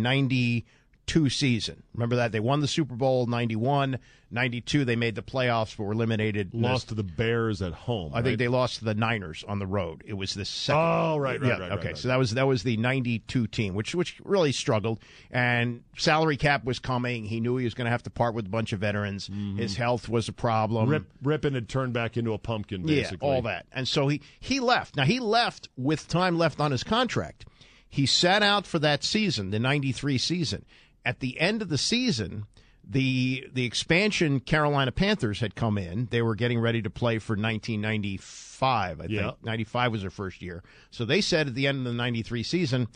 [1.08, 4.86] ninety-two season, remember that they won the Super Bowl '91, '92.
[4.86, 6.54] They made the playoffs, but were eliminated.
[6.54, 8.12] Lost to the Bears at home.
[8.14, 10.04] I think they lost to the Niners on the road.
[10.06, 10.82] It was the second.
[10.82, 11.98] Oh, right, right, yeah, right, right, Okay, right.
[11.98, 16.64] so that was that was the '92 team, which which really struggled, and salary cap
[16.64, 17.26] was coming.
[17.26, 19.28] He knew he was going to have to part with a bunch of veterans.
[19.28, 19.58] Mm-hmm.
[19.58, 20.90] His health was a problem.
[20.90, 23.28] Rip, Rypien had turned back into a pumpkin, basically.
[23.28, 23.66] Yeah, all that.
[23.72, 24.96] And so he, he left.
[24.96, 27.46] Now, he left with time left on his contract.
[27.88, 30.66] He sat out for that season, the 93 season.
[31.06, 32.46] At the end of the season,
[32.88, 36.08] the the expansion Carolina Panthers had come in.
[36.12, 39.22] They were getting ready to play for 1995, I Yeah.
[39.32, 39.44] think.
[39.44, 40.64] 95 was their first year.
[40.90, 42.88] So they said at the end of the 93 season,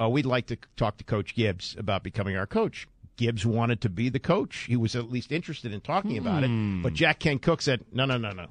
[0.00, 2.86] uh, we'd like to talk to Coach Gibbs about becoming our coach.
[3.16, 4.64] Gibbs wanted to be the coach.
[4.66, 6.78] He was at least interested in talking about Hmm.
[6.80, 6.82] it.
[6.82, 8.46] But Jack Kent Cooke said, no, no, no, no.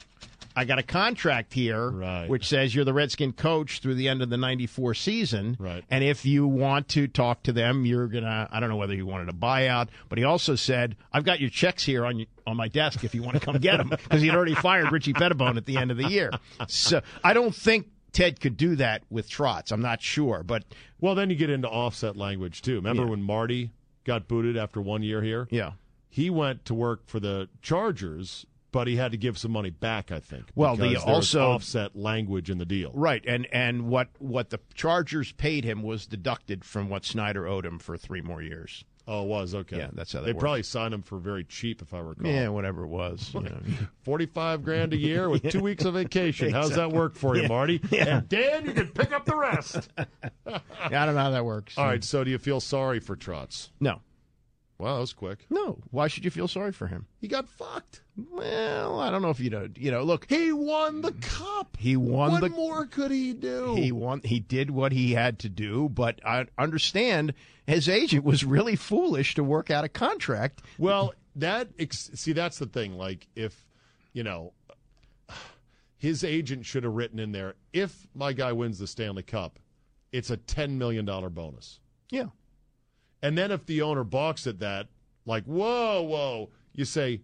[0.60, 2.28] I got a contract here Right.
[2.30, 5.56] which says you're the Redskin coach through the end of the 94 season.
[5.60, 5.84] Right.
[5.90, 9.02] And if you want to talk to them, you're to, I don't know whether he
[9.02, 12.68] wanted a buyout, but he also said, I've got your checks here on, on my
[12.68, 15.66] desk if you want to come get them because he'd already fired Richie Petitbon at
[15.66, 16.32] the end of the year.
[16.68, 19.72] So I don't think Ted could do that with Trotz.
[19.72, 20.64] I'm not sure, but
[21.00, 22.76] Well, then you get into offset language too.
[22.76, 23.10] Remember Yeah.
[23.10, 23.72] when Marty
[24.04, 25.48] got booted after one year here?
[25.52, 25.72] yeah.
[26.12, 30.12] He went to work for the Chargers but he had to give some money back.
[30.12, 30.46] I think.
[30.56, 32.92] Well, the also- offset language in the deal.
[32.94, 37.66] Right, and and what what the Chargers paid him was deducted from what Snyder owed
[37.66, 38.84] him for three more years.
[39.12, 39.78] Oh, it was okay.
[39.78, 40.42] Yeah, that's how that they works.
[40.42, 42.30] probably signed him for very cheap, if I recall.
[42.32, 43.32] Yeah, whatever it was.
[43.34, 43.60] you know.
[44.04, 46.52] Forty-five grand a year with two weeks of vacation.
[46.52, 47.48] How's that work for you, Yeah.
[47.48, 47.82] Marty?
[47.90, 48.18] Yeah.
[48.18, 49.90] And Dan, you can pick up the rest.
[50.46, 51.76] Yeah, I don't know how that works.
[51.76, 52.04] All right.
[52.04, 53.70] So, do you feel sorry for Trotz?
[53.80, 54.00] No,
[54.80, 55.46] Wow, that was quick.
[55.50, 55.78] no.
[55.92, 57.06] Why should you feel sorry for him?
[57.20, 58.02] He got fucked.
[58.32, 59.68] Well, I don't know if you know.
[59.76, 61.76] You know, look, He won the cup.
[61.78, 62.34] he won the.
[62.34, 62.50] what the.
[62.50, 63.76] more could he do?
[63.76, 64.22] He won.
[64.24, 67.34] He did what he had to do, but I understand
[67.68, 70.62] his agent was really foolish to work out a contract.
[70.78, 72.94] Well, that see, that's the thing.
[72.98, 73.66] Like, if
[74.14, 74.54] you know,
[75.98, 79.60] his agent should have written in there, if my guy wins the Stanley Cup,
[80.12, 81.80] it's a ten million dollar bonus.
[82.10, 82.28] Yeah,
[83.22, 84.88] And then if the owner balks at that,
[85.26, 87.22] like, whoa, whoa, you say,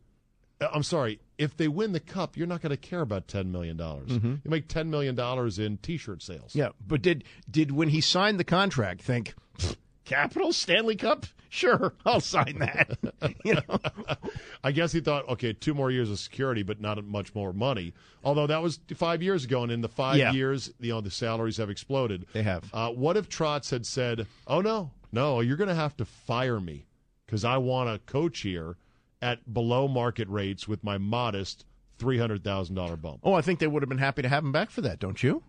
[0.61, 3.47] "Uh, I'm sorry, if they win the cup, you're not going to care about $10
[3.47, 3.77] million.
[4.43, 5.17] You make $10 million
[5.59, 6.55] in t shirt sales.
[6.55, 6.69] yeah.
[6.85, 9.33] But did did when he signed the contract think,
[10.05, 11.25] Capital Stanley Cup?
[11.49, 12.97] Sure, I'll sign that.
[13.45, 13.79] you know.
[14.63, 17.93] I guess he thought, okay, two more years of security, but not much more money.
[18.23, 20.31] Although that was five years ago, and in the five Yeah.
[20.33, 22.25] years, you know, the salaries have exploded.
[22.33, 22.65] They have.
[22.73, 26.59] Uh, what if Trotz had said, "Oh no, no, you're going to have to fire
[26.59, 26.85] me
[27.25, 28.75] because I want to coach here
[29.21, 31.65] at below market rates with my modest
[31.97, 33.21] three hundred thousand dollar bump"?
[33.23, 35.23] Oh, I think they would have been happy to have him back for that, don't
[35.23, 35.41] you?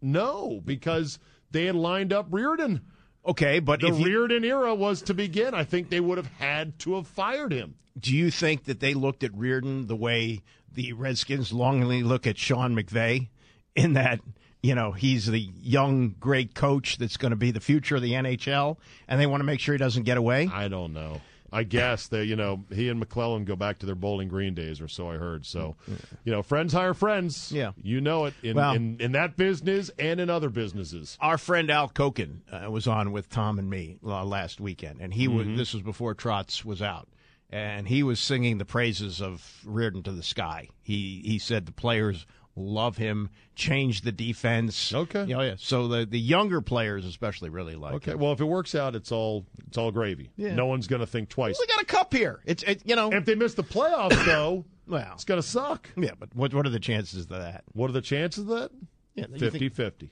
[0.00, 1.18] No, because
[1.50, 2.82] they had lined up Reirden.
[3.24, 5.54] Okay, but The if you, Reirden era was to begin.
[5.54, 7.76] I think they would have had to have fired him.
[7.98, 12.38] do you think that they looked at Reirden the way the Redskins longingly look at
[12.38, 13.28] Sean McVay,
[13.76, 14.20] in that
[14.62, 18.12] you know he's the young great coach that's going to be the future of the
[18.12, 18.76] NHL,
[19.08, 20.48] and they want to make sure he doesn't get away?
[20.52, 21.20] I don't know.
[21.54, 24.80] I guess that you know he and MacLellan go back to their Bowling Green days,
[24.80, 25.44] or so I heard.
[25.44, 25.76] So,
[26.24, 27.52] you know, friends hire friends.
[27.52, 27.72] Yeah.
[27.82, 31.18] you know it in Well- in, in that business and in other businesses.
[31.20, 35.12] Our friend Al Koken uh, was on with Tom and me uh, last weekend, and
[35.12, 35.46] he was.
[35.46, 37.06] This was before Trotz was out,
[37.50, 40.68] and he was singing the praises of Reirden to the sky.
[40.80, 42.24] He he said the players
[42.56, 44.94] love him, Change the defense.
[44.94, 45.24] Okay.
[45.24, 45.54] yeah, yeah.
[45.58, 47.94] So the the younger players especially really like.
[47.94, 48.18] Okay, him.
[48.18, 50.30] well, if it works out, it's all it's all gravy.
[50.36, 50.54] Yeah.
[50.54, 51.58] No one's going to think twice.
[51.60, 52.40] we got a cup here.
[52.46, 53.12] It's it, you know.
[53.12, 55.90] If they miss the playoffs, though, well, it's going to suck.
[55.96, 57.64] yeah, but what what are the chances of that?
[57.72, 58.70] What are the chances of that?
[59.14, 60.08] Yeah, you 50-50.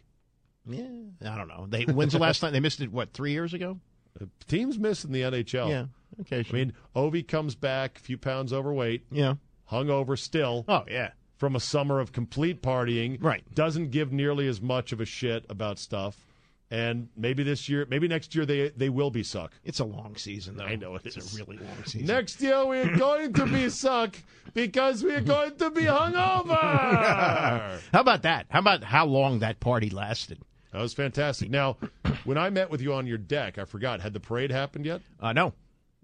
[0.67, 0.85] Yeah,
[1.33, 1.67] I don't know.
[1.67, 2.93] They when's the last time they missed it?
[2.93, 3.81] What three years ago?
[4.21, 5.71] Uh, Teams miss in the NHL.
[5.71, 5.87] Yeah,
[6.21, 6.45] okay.
[6.49, 9.37] I mean, Ovi comes back, a few pounds overweight, yeah.
[9.71, 10.67] hungover still.
[10.69, 11.13] Oh yeah.
[11.41, 13.17] From a summer of complete partying.
[13.21, 13.43] Right.
[13.55, 16.27] Doesn't give nearly as much of a shit about stuff.
[16.71, 19.53] And maybe this year, maybe next year they they will be suck.
[19.65, 20.67] It's a long season, though.
[20.67, 21.35] I know it it's is.
[21.35, 22.07] a really long season.
[22.07, 24.15] Next year we're going to be suck
[24.55, 26.55] because we're going to be hungover.
[27.93, 28.47] How about that?
[28.51, 30.39] How about how long that party lasted?
[30.73, 31.51] that was fantastic.
[31.51, 31.77] Now,
[32.25, 34.01] when I met with you on your deck, I forgot.
[34.01, 35.01] Had the parade happened yet?
[35.19, 35.55] Uh, no,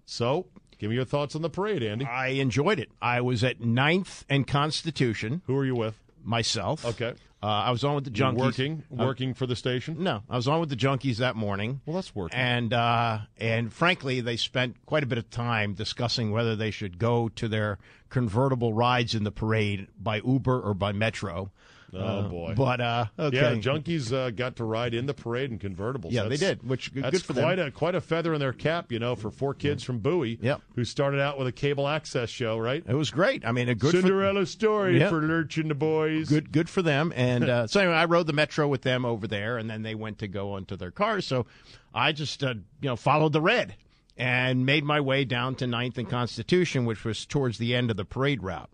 [0.05, 0.47] So,
[0.79, 2.05] give me your thoughts on the parade, Andy.
[2.05, 2.89] I enjoyed it.
[3.01, 5.95] I was at Ninth and Constitution Who are you with?
[6.23, 6.85] myself.
[6.85, 7.13] Okay.
[7.41, 8.37] Uh, I was on with the You junkies.
[8.37, 9.97] working, Uh, working for the station.
[10.03, 11.81] no, I was on with the junkies that morning.
[11.85, 12.37] Well, that's working.
[12.37, 16.97] And uh, and frankly, they spent quite a bit of time discussing whether they should
[16.97, 17.77] go to their
[18.09, 21.51] convertible rides in the parade by Uber or by Metro.
[21.93, 22.53] Oh Uh, boy.
[22.55, 23.37] But uh, okay.
[23.37, 26.11] Yeah, junkies uh, got to ride in the parade in convertibles.
[26.11, 27.43] Yeah, they did, which good that's for them.
[27.45, 30.37] quite a quite a feather in their cap, you know, for four kids from Bowie,
[30.41, 30.61] Yep.
[30.75, 32.83] who started out with a cable access show, right?
[32.85, 33.45] It was great.
[33.45, 35.09] I mean, a good for- Cinderella story Yeah.
[35.09, 36.27] for Lurch and the boys.
[36.27, 39.27] good good for them and uh, so anyway i rode the metro with them over
[39.27, 41.45] there and then they went to go onto their cars so
[41.93, 43.75] i just uh, you know followed the red
[44.17, 47.97] and made my way down to ninth and constitution which was towards the end of
[47.97, 48.69] the parade route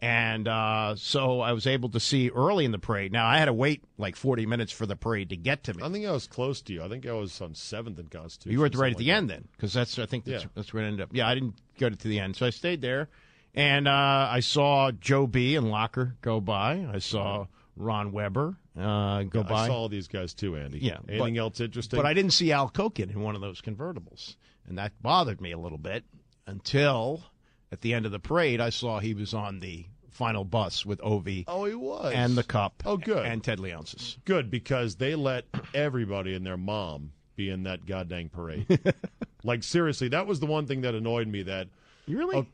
[0.00, 3.46] and uh, so i was able to see early in the parade now i had
[3.46, 6.12] to wait like 40 minutes for the parade to get to me I think I
[6.12, 6.82] was close to you.
[6.84, 8.52] I think I was on seventh in Constitution.
[8.52, 10.44] you were at the right at the like end then, because that's I think that's,
[10.44, 10.50] Yeah.
[10.54, 11.08] that's where it ended up.
[11.12, 13.08] Yeah, I didn't go to the end, so I stayed there,
[13.54, 16.86] and uh, I saw Joe B and Locker go by.
[16.92, 19.48] I saw Ron Weber uh, go that.
[19.48, 19.64] by.
[19.64, 20.78] I saw all these guys too, Andy.
[20.78, 21.96] Yeah, Anything but- else interesting?
[21.98, 24.36] But I didn't see Al Koken in one of those convertibles,
[24.68, 26.04] and that bothered me a little bit
[26.46, 27.24] until
[27.72, 31.00] at the end of the parade I saw he was on the final bus with
[31.00, 32.12] Ovi Oh, he was.
[32.14, 32.82] and the Cup.
[32.84, 33.24] Oh, good.
[33.24, 34.16] and Ted Leonsis.
[34.24, 38.80] Good because they let everybody and their mom be in that goddamn parade.
[39.44, 41.42] like seriously, that was the one thing that annoyed me.
[41.44, 41.68] That
[42.06, 42.36] You really?
[42.38, 42.46] Oh.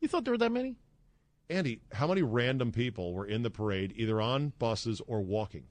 [0.00, 0.76] You thought there were that many?
[1.48, 5.64] Andy, how many random people were in the parade, either on buses or walking?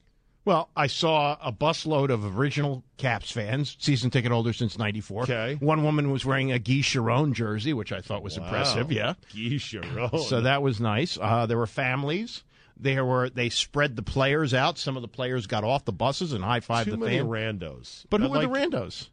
[0.44, 5.22] Well, I saw a busload of original Caps fans, season ticket holders since '94.
[5.24, 5.56] Okay.
[5.60, 8.90] One woman was wearing a Guy Charron jersey, which I thought was impressive.
[8.90, 9.14] Yeah.
[9.34, 10.18] Guy Charron.
[10.24, 11.18] So that was nice.
[11.20, 12.42] Uh, there were families.
[12.78, 14.78] There were they spread the players out.
[14.78, 17.28] Some of the players got off the buses and high fived the many fans.
[17.28, 18.06] randos.
[18.08, 19.08] But who I'd were the randos?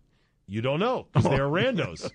[0.50, 2.10] You don't know because they are randos.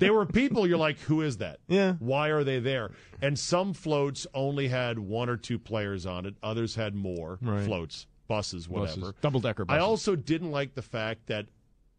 [0.00, 0.66] they were people.
[0.66, 1.60] You're like, who is that?
[1.68, 1.92] Yeah.
[2.00, 2.90] Why are they there?
[3.22, 6.34] And some floats only had one or two players on it.
[6.42, 7.62] Others had more Right.
[7.64, 9.14] floats, buses, whatever.
[9.20, 11.46] Double-decker I also didn't like the fact that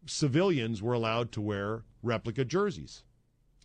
[0.06, 3.02] civilians were allowed to wear replica jerseys.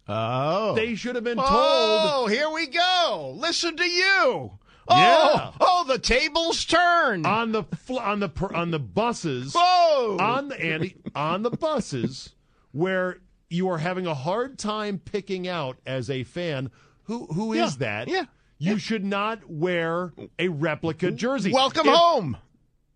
[0.07, 1.49] Oh, They should have been told.
[1.49, 3.33] Oh, here we go.
[3.37, 4.59] Listen to you.
[4.87, 5.51] Oh, Yeah.
[5.59, 7.25] oh, the tables turned.
[7.25, 10.17] on the fl- on the per- on the buses Whoa.
[10.19, 12.35] on the Andy on the buses
[12.71, 13.17] where
[13.49, 16.69] you are having a hard time picking out as a fan
[17.05, 18.07] who who is Yeah, that?
[18.09, 18.25] yeah,
[18.59, 21.51] You should not wear a replica jersey.
[21.51, 22.37] Welcome If- home.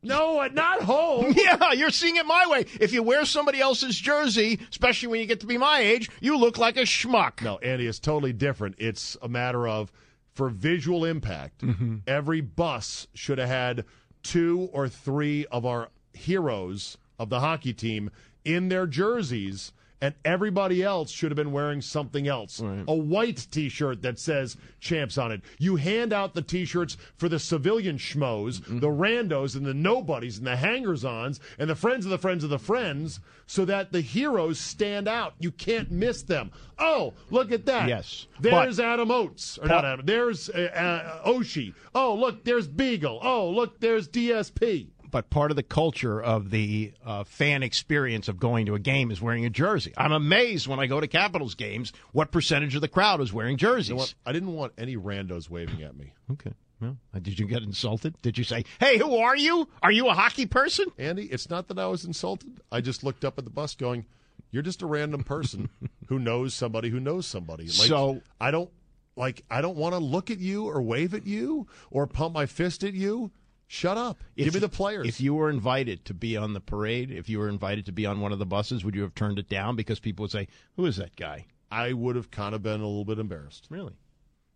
[0.02, 1.34] No, not home.
[1.38, 2.66] Yeah, you're seeing it my way.
[2.80, 6.38] If you wear somebody else's jersey, especially when you get to be my age, you
[6.38, 7.42] look like a schmuck.
[7.42, 8.76] No, Andy, it's totally different.
[8.78, 9.92] It's a matter of
[10.34, 11.98] for visual impact, Mm-hmm.
[12.08, 13.84] every bus should have had
[14.24, 18.10] two or three of our heroes of the hockey team
[18.46, 19.74] in their jerseys.
[20.02, 22.62] And everybody else should have been wearing something else.
[22.62, 25.42] A white t shirt that says champs on it.
[25.58, 28.80] You hand out the t shirts for the civilian schmoes, Mm-hmm.
[28.80, 32.46] the randos, and the nobodies, and the hangers ons, and the friends of the friends
[32.46, 35.34] of the friends, so that the heroes stand out.
[35.40, 36.52] You can't miss them.
[36.78, 37.90] Oh, look at that.
[37.90, 39.58] Yes, There's Adam Oates.
[39.58, 40.06] Or not Adam.
[40.06, 41.74] There's uh, uh, Oshie.
[41.94, 43.20] Oh, look, there's Beagle.
[43.22, 44.88] Oh, look, there's DSP.
[45.10, 49.12] But part of the culture of the uh, fan experience of going to a game
[49.12, 49.94] is wearing a jersey.
[49.98, 53.58] I'm amazed when I go to Capitals games what percentage of the crowd is wearing
[53.58, 53.90] jerseys.
[53.90, 54.06] You know?
[54.26, 56.14] I didn't want any randos waving at me.
[56.32, 56.54] Okay.
[56.82, 58.16] Well, uh, did you get insulted?
[58.22, 59.68] Did you say, "Hey, who are you?
[59.84, 62.62] Are you a hockey person?" Andy, it's not that I was insulted.
[62.72, 64.06] I just looked up at the bus going,
[64.52, 65.70] You're just a random person
[66.08, 67.66] who knows somebody who knows somebody.
[67.66, 68.70] Like, So- I don't
[69.18, 72.46] like I don't want to look at you or wave at you or pump my
[72.46, 73.32] fist at you.
[73.72, 74.24] Shut up.
[74.36, 75.08] Give If- me the players.
[75.08, 78.04] If you were invited to be on the parade, if you were invited to be
[78.06, 80.48] on one of the buses, would you have turned it down because people would say,
[80.76, 83.68] "Who is that guy?" I would have kind of been a little bit embarrassed.
[83.70, 83.94] Really?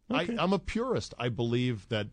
[0.10, 1.14] I, I'm a purist.
[1.20, 2.08] I believe that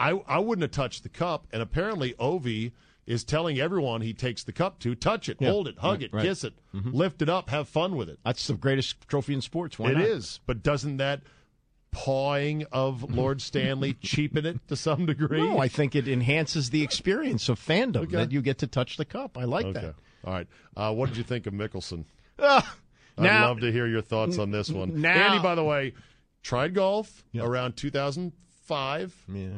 [0.00, 2.72] I I wouldn't have touched the cup, and apparently Ovi
[3.06, 5.50] is telling everyone he takes the cup to touch it, Yeah.
[5.50, 6.24] hold it, hug Right, it, right.
[6.24, 6.90] kiss it, mm-hmm.
[6.90, 8.18] lift it up, have fun with it.
[8.24, 9.78] That's the greatest trophy in sports.
[9.78, 10.02] Why It not?
[10.04, 11.22] is, but doesn't that
[11.96, 15.40] pawing of Lord Stanley cheapen it to some degree?
[15.40, 18.16] No, I think it enhances the experience of fandom Okay.
[18.16, 19.38] that you get to touch the cup.
[19.38, 19.80] I like okay.
[19.80, 19.94] that.
[20.24, 20.46] All right.
[20.76, 22.04] Uh, what did you think of Mickelson?
[22.38, 22.76] Ah,
[23.16, 25.00] I'd love to hear your thoughts on this one.
[25.00, 25.94] now- Andy, by the way,
[26.42, 27.44] tried golf Yeah.
[27.44, 29.48] around 2005 yeah.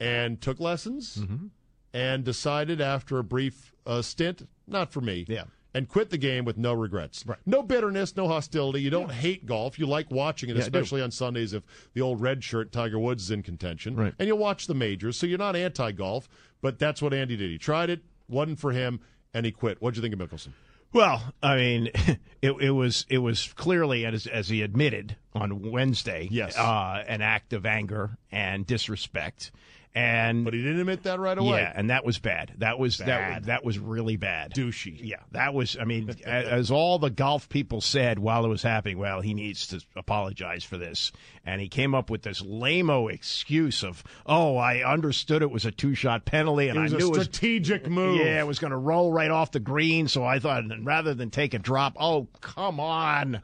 [0.00, 1.46] and took lessons Mm-hmm.
[1.94, 5.24] and decided after a brief uh, stint, not for me.
[5.28, 5.44] Yeah.
[5.74, 7.24] And quit the game with no regrets.
[7.26, 7.38] Right.
[7.44, 8.80] No bitterness, no hostility.
[8.80, 9.78] You don't hate golf.
[9.78, 11.62] You like watching it, Yeah, especially on Sundays if
[11.92, 13.94] the old red shirt Tiger Woods is in contention.
[13.94, 14.14] Right.
[14.18, 16.26] And you'll watch the majors, so you're not anti golf,
[16.62, 17.50] but that's what Andy did.
[17.50, 19.00] He tried it, wasn't for him,
[19.34, 19.80] and he quit.
[19.82, 20.52] What'd you think of Mickelson?
[20.94, 21.90] Well, I mean,
[22.42, 26.56] it, it was it was clearly as as he admitted on Wednesday, Yes.
[26.56, 29.52] uh, an act of anger and disrespect,
[29.94, 31.60] and But he didn't admit that right away.
[31.60, 32.52] yeah, and that was bad.
[32.58, 33.44] That was that Bad.
[33.44, 34.52] that was really bad.
[34.54, 34.98] Douchey.
[35.02, 35.76] Yeah, that was.
[35.80, 39.66] I mean, as all the golf people said while it was happening, well, he needs
[39.68, 41.12] to apologize for this,
[41.44, 45.70] and he came up with this lameo excuse of, "Oh, I understood it was a
[45.70, 48.16] two-shot penalty, and I knew it was a strategic move.
[48.20, 50.08] yeah, it was going to roll right off the green.
[50.08, 53.40] So I thought, rather than take a drop, oh come on,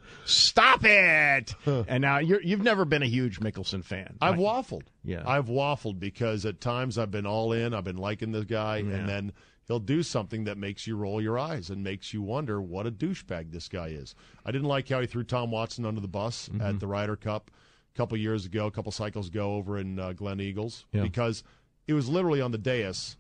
[0.55, 1.55] stop it!
[1.89, 4.17] and now you're, you've never been a huge Mickelson fan.
[4.21, 4.41] I've right?
[4.41, 4.85] waffled.
[5.03, 5.25] Yeah.
[5.27, 7.75] I've waffled because at times I've been all in.
[7.75, 8.95] I've been liking the guy, Yeah.
[8.95, 9.33] and then
[9.67, 12.93] he'll do something that makes you roll your eyes and makes you wonder what a
[12.93, 14.15] douchebag this guy is.
[14.47, 16.61] I didn't like how he threw Tom Watson under the bus Mm-hmm.
[16.63, 17.51] at the Ryder Cup
[17.93, 21.03] a couple years ago, a couple cycles ago over in uh, Gleneagles, Yeah.
[21.03, 21.43] because
[21.89, 23.17] it was literally on the dais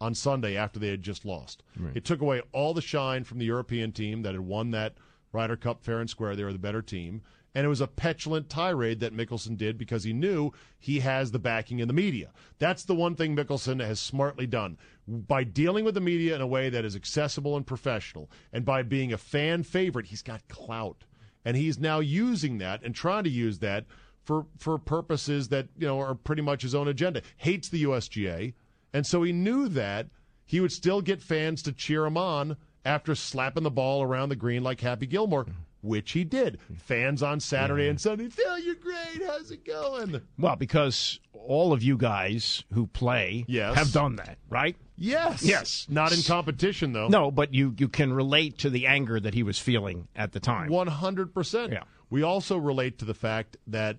[0.00, 1.64] on Sunday after they had just lost.
[1.94, 4.94] It took away all the shine from the European team that had won that
[5.32, 6.34] Ryder Cup fair and square.
[6.36, 7.22] They were the better team.
[7.54, 11.38] And it was a petulant tirade that Mickelson did because he knew he has the
[11.38, 12.30] backing in the media.
[12.58, 14.78] That's the one thing Mickelson has smartly done.
[15.06, 18.82] By dealing with the media in a way that is accessible and professional, and by
[18.82, 21.04] being a fan favorite, he's got clout.
[21.44, 23.86] And he's now using that and trying to use that
[24.22, 27.22] for, for purposes that, you know, are pretty much his own agenda.
[27.38, 28.52] Hates the USGA.
[28.92, 30.08] And so he knew that
[30.44, 32.56] he would still get fans to cheer him on
[32.88, 35.46] after slapping the ball around the green like Happy Gilmore.
[35.80, 36.58] which he did.
[36.76, 38.00] Fans on Saturday and mm.
[38.00, 39.22] Sunday, Phil, you're great.
[39.24, 40.20] How's it going?
[40.36, 43.76] Well, because all of you guys who play Yes.
[43.76, 44.74] have done that, right?
[44.96, 45.44] Yes.
[45.44, 45.86] Yes.
[45.88, 47.06] Not in competition, though.
[47.06, 50.40] No, but you, you can relate to the anger that he was feeling at the
[50.40, 50.68] time.
[50.68, 51.70] 100%.
[51.70, 51.84] Yeah.
[52.10, 53.98] We also relate to the fact that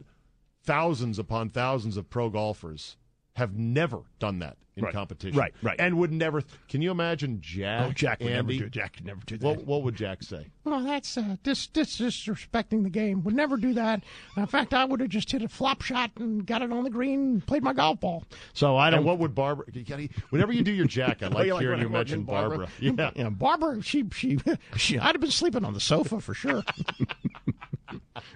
[0.64, 2.98] thousands upon thousands of pro golfers
[3.38, 4.94] have never done that in Right.
[4.94, 5.38] competition.
[5.38, 5.76] Right, right.
[5.80, 6.42] And would never.
[6.70, 7.86] Can you imagine Jack?
[7.88, 8.54] Oh, Jack would Andy?
[8.58, 8.70] never do.
[8.70, 9.46] Jack could never do that.
[9.46, 10.48] What, what would Jack say?
[10.64, 13.24] Well, that's uh, dis- dis- disrespecting the game.
[13.24, 14.04] Would never do that.
[14.38, 16.90] In fact, I would have just hit a flop shot and got it on the
[16.90, 18.24] green and played my golf ball.
[18.54, 19.00] So I don't.
[19.00, 19.66] And what would Barbara?
[19.74, 22.24] you gotta- Whenever you do your Jack, I like you like hearing you mention mention
[22.24, 22.58] Barbara.
[22.60, 22.70] Barbara?
[22.80, 23.12] Yeah.
[23.16, 24.38] Yeah, Barbara, she she
[24.78, 24.98] she.
[25.00, 26.64] I'd have been sleeping on the sofa for sure.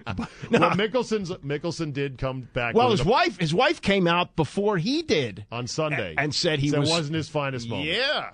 [0.06, 2.74] Well, Mickelson's Mickelson did come back.
[2.74, 6.33] well, his it wife, his wife came out before he did on Sunday a- and
[6.34, 7.88] said he Said was it wasn't his finest moment.
[7.88, 8.30] Yeah.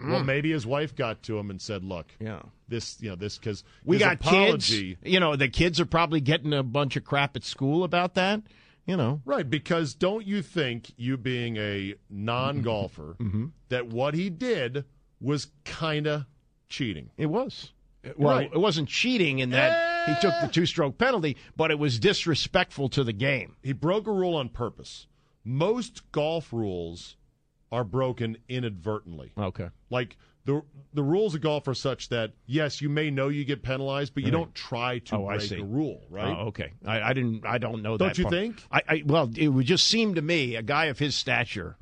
[0.00, 0.26] Well, mm.
[0.26, 2.42] maybe his wife got to him and said, "Look, Yeah.
[2.68, 5.12] this, you know, this because We got apology, kids.
[5.12, 8.42] You know, the kids are probably getting a bunch of crap at school about that.
[8.86, 9.48] You know, right?
[9.48, 13.26] Because don't you think you being a non-golfer Mm-hmm.
[13.26, 13.46] mm-hmm.
[13.68, 14.84] that what he did
[15.20, 16.24] was kind of
[16.68, 17.10] cheating?
[17.16, 17.72] it was.
[18.16, 18.50] Well, Right.
[18.50, 20.50] it wasn't cheating in that he took the eh.
[20.50, 23.56] two-stroke penalty, but it was disrespectful to the game.
[23.62, 25.06] He broke a rule on purpose.
[25.44, 27.16] Most golf rules
[27.70, 29.32] are broken inadvertently.
[29.36, 29.68] Okay.
[29.90, 30.62] Like the
[30.94, 34.22] the rules of golf are such that yes, you may know you get penalized, but
[34.22, 34.38] you Right.
[34.38, 35.60] don't try to Oh, I break see.
[35.60, 36.34] a rule, right?
[36.36, 36.72] Oh, okay.
[36.86, 37.44] I, I didn't.
[37.46, 38.18] I don't know Don't that.
[38.18, 38.34] you part.
[38.34, 38.62] think?
[38.72, 41.76] I, I well, it would just seem to me a guy of his stature,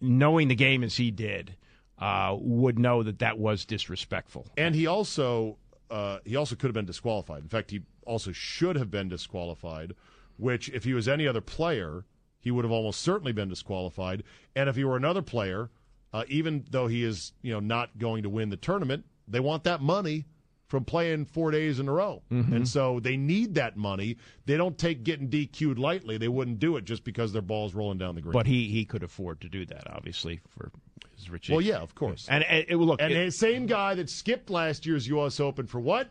[0.00, 1.56] knowing the game as he did,
[1.98, 4.46] uh, would know that that was disrespectful.
[4.56, 5.56] And he also
[5.90, 7.42] uh, he also could have been disqualified.
[7.42, 9.94] In fact, he also should have been disqualified.
[10.38, 12.04] Which, if he was any other player,
[12.42, 14.22] he would have almost certainly been disqualified.
[14.54, 15.70] And if he were another player,
[16.12, 19.64] uh, even though he is you know not going to win the tournament, they want
[19.64, 20.26] that money
[20.68, 22.52] from playing four days in a row, Mm-hmm.
[22.54, 24.16] and so they need that money.
[24.46, 26.16] They don't take getting DQ'd lightly.
[26.18, 28.32] They wouldn't do it just because their ball's rolling down the green.
[28.32, 30.70] But he he could afford to do that, obviously, for
[31.16, 31.50] his rich.
[31.50, 32.26] well, yeah, of course.
[32.30, 35.40] And, and it, look, And it- the same guy that skipped last year's U.S.
[35.40, 36.08] Open for what?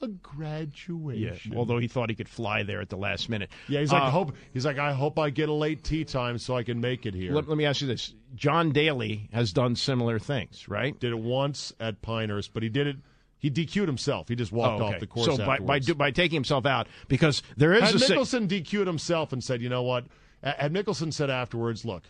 [0.00, 1.56] A yeah, graduation.
[1.56, 3.50] although he thought he could fly there at the last minute.
[3.68, 4.34] Yeah, he's like, Uh, I hope.
[4.52, 7.14] He's like, I hope I get a late tea time so I can make it
[7.14, 7.32] here.
[7.32, 10.98] Let, let me ask you this: John Daly has done similar things, right?
[10.98, 12.96] did it once at Pinehurst, but he did it.
[13.40, 14.28] He DQ'd himself.
[14.28, 15.26] He just walked Oh, off the course.
[15.26, 18.48] So by by, do, by taking himself out, because there is had a si- Mickelson
[18.48, 20.06] DQ'd himself and said, you know what?
[20.42, 22.04] Had Mickelson said afterwards, look,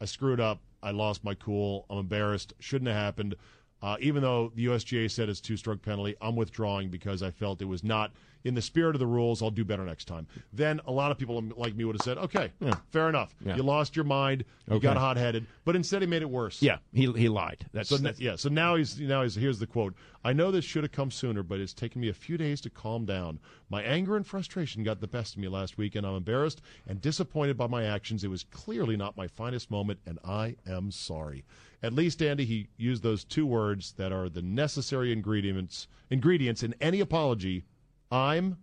[0.00, 0.60] I screwed up.
[0.82, 1.86] I lost my cool.
[1.88, 2.52] I'm embarrassed.
[2.58, 3.36] Shouldn't have happened.
[3.84, 7.60] Uh, even though the USGA said it's two stroke penalty, I'm withdrawing because I felt
[7.60, 8.12] it was not
[8.44, 9.42] in the spirit of the rules.
[9.42, 10.26] I'll do better next time.
[10.54, 12.50] Then a lot of people like me would have said, okay,
[12.92, 13.34] fair enough.
[13.44, 13.56] Yeah.
[13.56, 14.44] You lost your mind.
[14.68, 14.84] You Okay.
[14.84, 15.46] got hot headed.
[15.66, 16.62] But instead, he made it worse.
[16.62, 17.66] yeah, he he lied.
[17.74, 19.92] That's, So that's yeah, so now he's now he's here's the quote.
[20.24, 22.70] I know this should have come sooner, but it's taken me a few days to
[22.70, 23.38] calm down.
[23.68, 27.02] My anger and frustration got the best of me last week, and I'm embarrassed and
[27.02, 28.24] disappointed by my actions.
[28.24, 31.44] It was clearly not my finest moment, and I am sorry.
[31.84, 36.74] At least Andy, he used those two words that are the necessary ingredients ingredients in
[36.80, 37.64] any apology.
[38.10, 38.56] I'm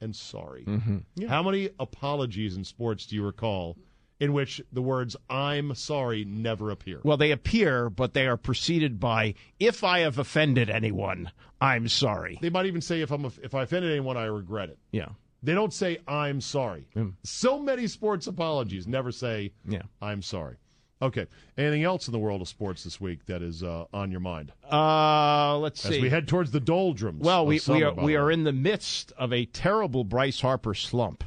[0.00, 0.64] and sorry.
[0.64, 1.26] Mm-hmm.
[1.26, 3.78] How many apologies in sports do you recall
[4.20, 7.00] in which the words "I'm sorry" never appear?
[7.02, 12.38] Well, they appear, but they are preceded by "If I have offended anyone, I'm sorry."
[12.40, 14.78] They might even say if I'm if I offended anyone, I regret it.
[14.92, 15.08] Yeah,
[15.42, 16.86] They don't say I'm sorry.
[17.24, 19.82] So many sports apologies never say yeah.
[20.00, 20.58] I'm sorry.
[21.02, 21.26] Okay.
[21.58, 24.52] Anything else in the world of sports this week that is uh, on your mind
[24.70, 26.00] Uh, let's as see.
[26.00, 27.20] we head towards the doldrums?
[27.20, 30.40] well, we summer, we are we the are in the midst of a terrible Bryce
[30.40, 31.24] Harper slump,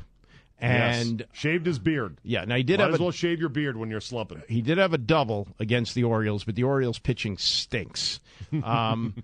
[0.60, 1.30] and Yes.
[1.34, 2.18] shaved his beard.
[2.24, 4.42] yeah, now he did Might have as a, well shave your beard when you're slumping.
[4.48, 8.20] he did have a double against the Orioles, but the Orioles pitching stinks.
[8.64, 9.16] Um,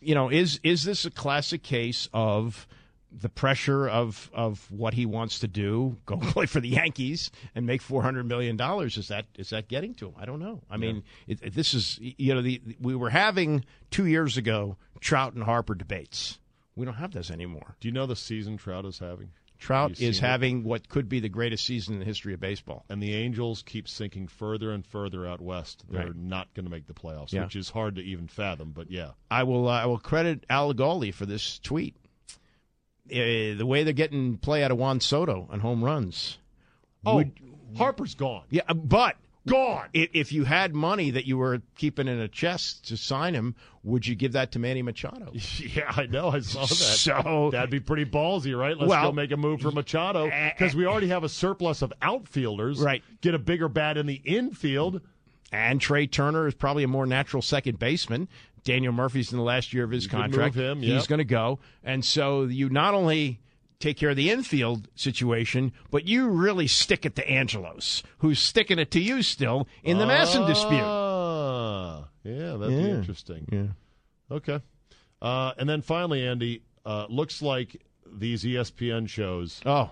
[0.00, 2.68] you know, is is this a classic case of
[3.12, 7.66] the pressure of of what he wants to do, go play for the Yankees and
[7.66, 8.96] make four hundred million dollars?
[8.96, 10.14] Is that is that getting to him?
[10.18, 10.62] I don't know.
[10.70, 14.76] I mean, it, it- this is you know the we were having two years ago
[15.00, 16.38] Trout and Harper debates.
[16.74, 17.74] We don't have those anymore.
[17.80, 19.30] Do you know the season Trout is having?
[19.58, 20.18] Trout is seen it.
[20.18, 22.84] having what could be the greatest season in the history of baseball.
[22.90, 25.84] And the Angels keep sinking further and further out west.
[25.88, 26.14] They're Right.
[26.14, 27.44] not going to make the playoffs, Yeah.
[27.44, 28.72] which is hard to even fathom.
[28.72, 29.66] But yeah, I will.
[29.68, 31.96] Uh, I will credit Al Gawley for this tweet.
[33.10, 36.38] Uh, the way they're getting play out of Juan Soto on home runs.
[37.04, 37.32] Oh, Would-
[37.76, 38.42] Harper's gone.
[38.50, 39.86] yeah, uh, but Gone.
[39.94, 43.54] i- if you had money that you were keeping in a chest to sign him,
[43.84, 45.30] would you give that to Manny Machado?
[45.60, 46.28] Yeah, I know.
[46.30, 46.68] I saw that.
[46.74, 48.76] So- that'd be pretty ballsy, right?
[48.76, 50.24] Let's Well- go make a move for Machado
[50.58, 52.80] because we already have a surplus of outfielders.
[52.80, 53.04] Right.
[53.20, 55.00] Get a bigger bat in the infield.
[55.52, 58.26] And Trey Turner is probably a more natural second baseman.
[58.66, 60.56] Daniel Murphy's in the last year of his You contract.
[60.56, 61.60] him, He's going to go.
[61.82, 63.40] And so you not only
[63.78, 68.78] take care of the infield situation, but you really stick it to Angelos, who's sticking
[68.78, 70.82] it to you still in the MASN dispute.
[70.82, 73.46] Ah, yeah, that'd be interesting.
[73.50, 74.34] Yeah.
[74.36, 74.60] Okay.
[75.22, 79.90] Uh, and then finally, Andy, uh, looks like these ESPN shows oh.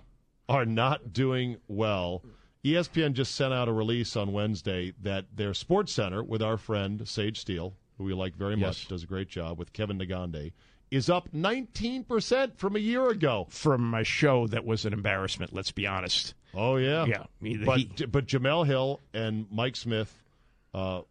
[0.49, 2.25] are not doing well.
[2.65, 7.07] ESPN just sent out a release on Wednesday that their sports center with our friend
[7.07, 8.89] Sage Steele, who we like very much, Yes.
[8.89, 10.53] does a great job with Kevin Negandhi,
[10.91, 13.47] is up 19% from a year ago.
[13.51, 16.35] From a show that was an embarrassment, let's be honest.
[16.55, 17.05] Oh, yeah.
[17.07, 17.25] Yeah.
[17.65, 20.13] But, he- but Jemele Hill and Mike Smith,
[20.73, 21.03] uh,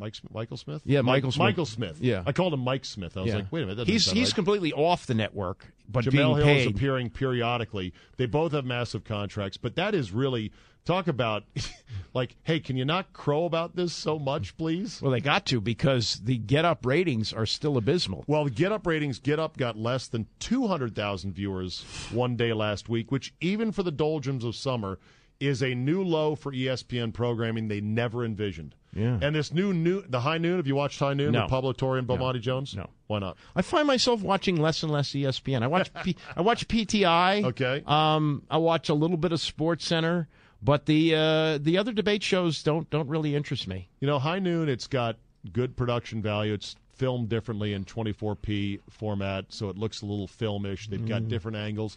[0.00, 0.82] Mike, Sm- Michael Smith?
[0.84, 1.44] Yeah, Michael Smith.
[1.44, 1.98] Michael Smith.
[2.00, 2.22] Yeah.
[2.24, 3.16] I called him Mike Smith.
[3.16, 3.36] I was Yeah.
[3.36, 3.74] like, wait a minute.
[3.78, 4.34] that He's he's right.
[4.36, 6.60] completely off the network, but Jemele being Hill paid.
[6.60, 7.92] is appearing periodically.
[8.16, 10.52] They both have massive contracts, but that is really
[10.88, 11.44] talk about
[12.14, 15.00] like, hey, can you not crow about this so much, please?
[15.02, 18.24] Well, they got to because the get up ratings are still abysmal.
[18.26, 22.88] Well, the Get Up ratings, Get Up got less than 200,000 viewers one day last
[22.88, 24.98] week, which even for the doldrums of summer
[25.40, 28.74] is a new low for ESPN programming they never envisioned.
[28.94, 29.18] Yeah.
[29.20, 31.42] And this new new the High Noon, have you watched High Noon No.
[31.42, 32.74] with Pablo Torre and Bomani Jones?
[32.74, 32.88] No.
[33.06, 33.36] Why not?
[33.54, 35.62] I find myself watching less and less ESPN.
[35.62, 37.44] I watch P, I watch PTI.
[37.44, 37.82] Okay.
[37.86, 40.26] Um, I watch a little bit of Sports Center,
[40.62, 43.88] but the uh, the other debate shows don't don't really interest me.
[44.00, 45.16] You know, High Noon, it's got
[45.52, 46.52] good production value.
[46.54, 50.88] It's filmed differently in 24p format, so it looks a little filmish.
[50.88, 51.28] They've got Mm.
[51.28, 51.96] different angles.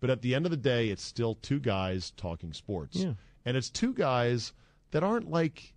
[0.00, 2.96] But at the end of the day, it's still two guys talking sports.
[2.96, 3.12] Yeah.
[3.44, 4.52] And it's two guys
[4.92, 5.74] that aren't like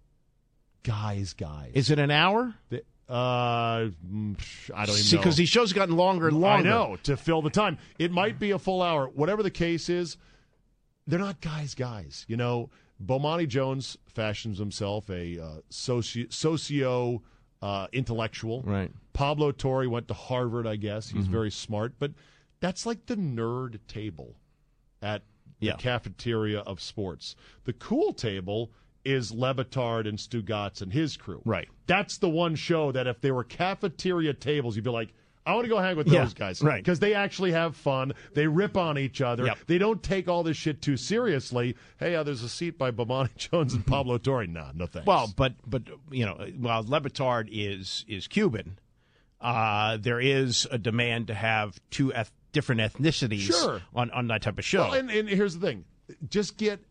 [0.84, 1.71] guys, guys.
[1.73, 2.53] Is it an hour?
[2.69, 4.38] They- uh, mm,
[4.73, 5.21] I don't even See, know.
[5.21, 6.69] because these shows gotten longer and longer.
[6.69, 7.77] I know to fill the time.
[7.99, 9.07] It might be a full hour.
[9.09, 10.15] Whatever the case is,
[11.08, 12.26] they're not guys, guys.
[12.28, 12.70] You know,
[13.04, 17.22] Bomani Jones fashions himself a uh, socio, socio
[17.62, 18.62] uh, intellectual.
[18.64, 18.91] Right.
[19.14, 21.10] Pablo Torre went to Harvard, I guess.
[21.10, 21.32] He's Mhm.
[21.32, 22.12] very smart, but
[22.60, 24.36] that's like the nerd table
[25.02, 25.24] at
[25.60, 25.74] Yeah.
[25.76, 27.36] the cafeteria of sports.
[27.66, 28.72] The cool table
[29.04, 31.41] is Le Batard and Stugatz and his crew.
[31.45, 31.68] Right.
[31.88, 35.14] That's the one show that if there were cafeteria tables, you'd be like,
[35.46, 36.62] I want to go hang with Yeah, those guys.
[36.62, 36.84] right.
[36.84, 38.14] Because they actually have fun.
[38.36, 39.46] They rip on each other.
[39.48, 39.58] Yep.
[39.68, 41.76] They don't take all this shit too seriously.
[41.98, 44.46] Hey, uh, there's a seat by Bomani Jones and Pablo Torre.
[44.46, 45.08] Nah, no thanks.
[45.08, 48.78] Well, but but you know, while Le Batard is is Cuban,
[49.39, 53.82] uh, there is a demand to have two eth- different ethnicities Sure.
[53.96, 54.82] on on that type of show.
[54.89, 55.86] Well, and, and here's the thing:
[56.30, 56.84] just get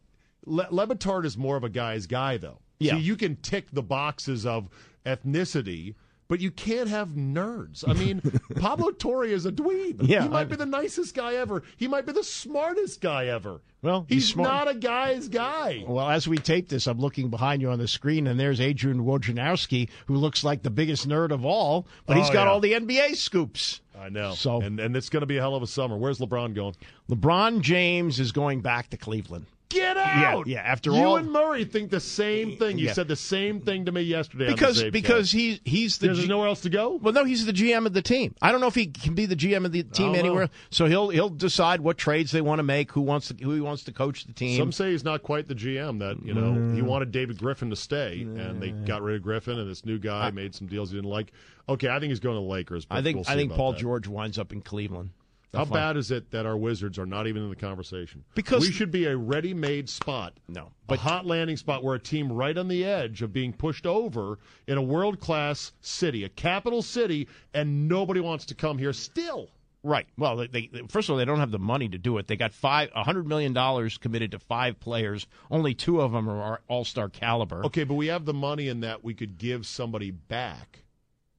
[0.45, 2.59] Le- Levitard is more of a guy's guy, though.
[2.81, 2.95] Yeah.
[2.97, 4.69] See, you can tick the boxes of
[5.07, 5.95] ethnicity,
[6.31, 7.87] but you can't have nerds.
[7.87, 8.23] I mean,
[8.61, 10.09] Pablo Torre is a dweeb.
[10.09, 11.63] Yeah, he might I- be the nicest guy ever.
[11.77, 13.61] He might be the smartest guy ever.
[13.83, 15.85] Well, he's, he's not a guy's guy.
[15.87, 19.05] Well, as we tape this, I'm looking behind you on the screen, and there's Adrian
[19.05, 22.51] Wojnarowski, who looks like the biggest nerd of all, but he's Oh, got yeah.
[22.51, 23.81] all the NBA scoops.
[23.99, 24.35] I know.
[24.35, 25.97] So- and and it's going to be a hell of a summer.
[25.97, 26.75] Where's LeBron going?
[27.11, 29.47] LeBron James is going back to Cleveland.
[29.71, 30.47] Get out!
[30.49, 32.77] Yeah, yeah, after you all- and Murray think the same thing.
[32.79, 32.93] You Yeah.
[32.93, 34.49] said the same thing to me yesterday.
[34.49, 35.33] Because because cast.
[35.33, 36.99] he's he's the There's G- nowhere else to go.
[37.01, 38.35] Well, no, he's the GM of the team.
[38.43, 40.19] I don't know if he can be the GM of the team don't know.
[40.19, 40.51] anywhere.
[40.71, 43.61] So he'll he'll decide what trades they want to make, who wants to, who he
[43.61, 44.59] wants to coach the team.
[44.59, 46.01] Some say he's not quite the GM.
[46.01, 49.59] That you know he wanted David Griffin to stay, and they got rid of Griffin,
[49.59, 51.33] and this new guy made some deals he didn't like.
[51.69, 52.85] Okay, I think he's going to the Lakers.
[52.87, 53.79] But I think we'll I think Paul that.
[53.81, 55.11] George winds up in Cleveland.
[55.53, 55.73] How fine.
[55.73, 58.25] bad is it that our Wizards are not even in the conversation?
[58.35, 60.35] Because- we should be a ready-made spot.
[60.49, 63.87] No, a hot landing spot where a team right on the edge of being pushed
[63.87, 69.51] over in a world-class city, a capital city, and nobody wants to come here still.
[69.83, 70.07] Right.
[70.19, 72.27] Well, they, they first of all they don't have the money to do it.
[72.27, 75.27] They got five a hundred million dollars committed to five players.
[75.51, 77.65] Only two of them are all star caliber.
[77.65, 80.83] Okay, but we have the money in that we could give somebody back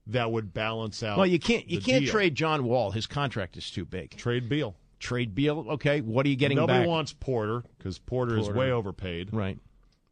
[0.08, 1.18] that would balance out.
[1.18, 2.12] Well, you can't you can't deal.
[2.12, 2.92] trade John Wall.
[2.92, 4.12] His contract is too big.
[4.18, 4.76] trade Beal.
[5.00, 5.66] Trade Beal.
[5.72, 6.02] Okay.
[6.02, 6.88] What are you getting Nobody back?
[6.88, 9.30] wants Porter because Porter, is way overpaid.
[9.34, 9.58] Right.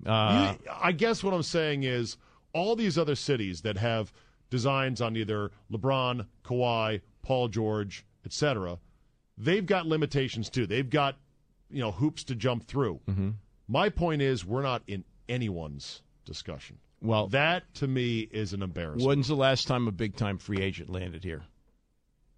[0.05, 2.17] Uh, You- I guess what I'm saying is
[2.53, 4.11] all these other cities that have
[4.49, 8.79] designs on either LeBron, Kawhi, Paul George, etc.
[9.37, 10.65] They've got limitations too.
[10.65, 11.17] They've got
[11.69, 12.99] you know hoops to jump through.
[13.07, 13.29] Mm-hmm.
[13.67, 16.79] My point is we're not in anyone's discussion.
[17.01, 19.07] Well, that to me is an embarrassment.
[19.07, 21.43] when's the last time a big time free agent landed here?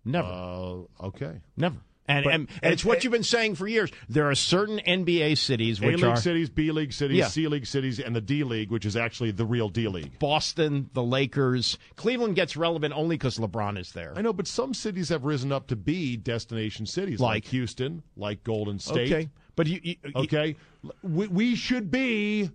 [0.06, 0.28] Never.
[0.28, 1.42] Uh, okay.
[1.58, 1.78] Never.
[2.08, 3.92] And, But- and, and it's and- what you've been saying for years.
[4.10, 7.28] There are certain NBA cities A which League are cities, B League cities, Yeah.
[7.28, 10.18] C League cities, and the D League, which is actually the real D League.
[10.20, 11.78] Boston, the Lakers.
[11.96, 14.14] Cleveland gets relevant only because LeBron is there.
[14.16, 17.46] I know, but some cities have risen up to be destination cities, like, Like?
[17.52, 19.12] Houston, like Golden State.
[19.14, 20.56] Okay, but you, you, you- Okay,
[21.04, 22.50] we, we should be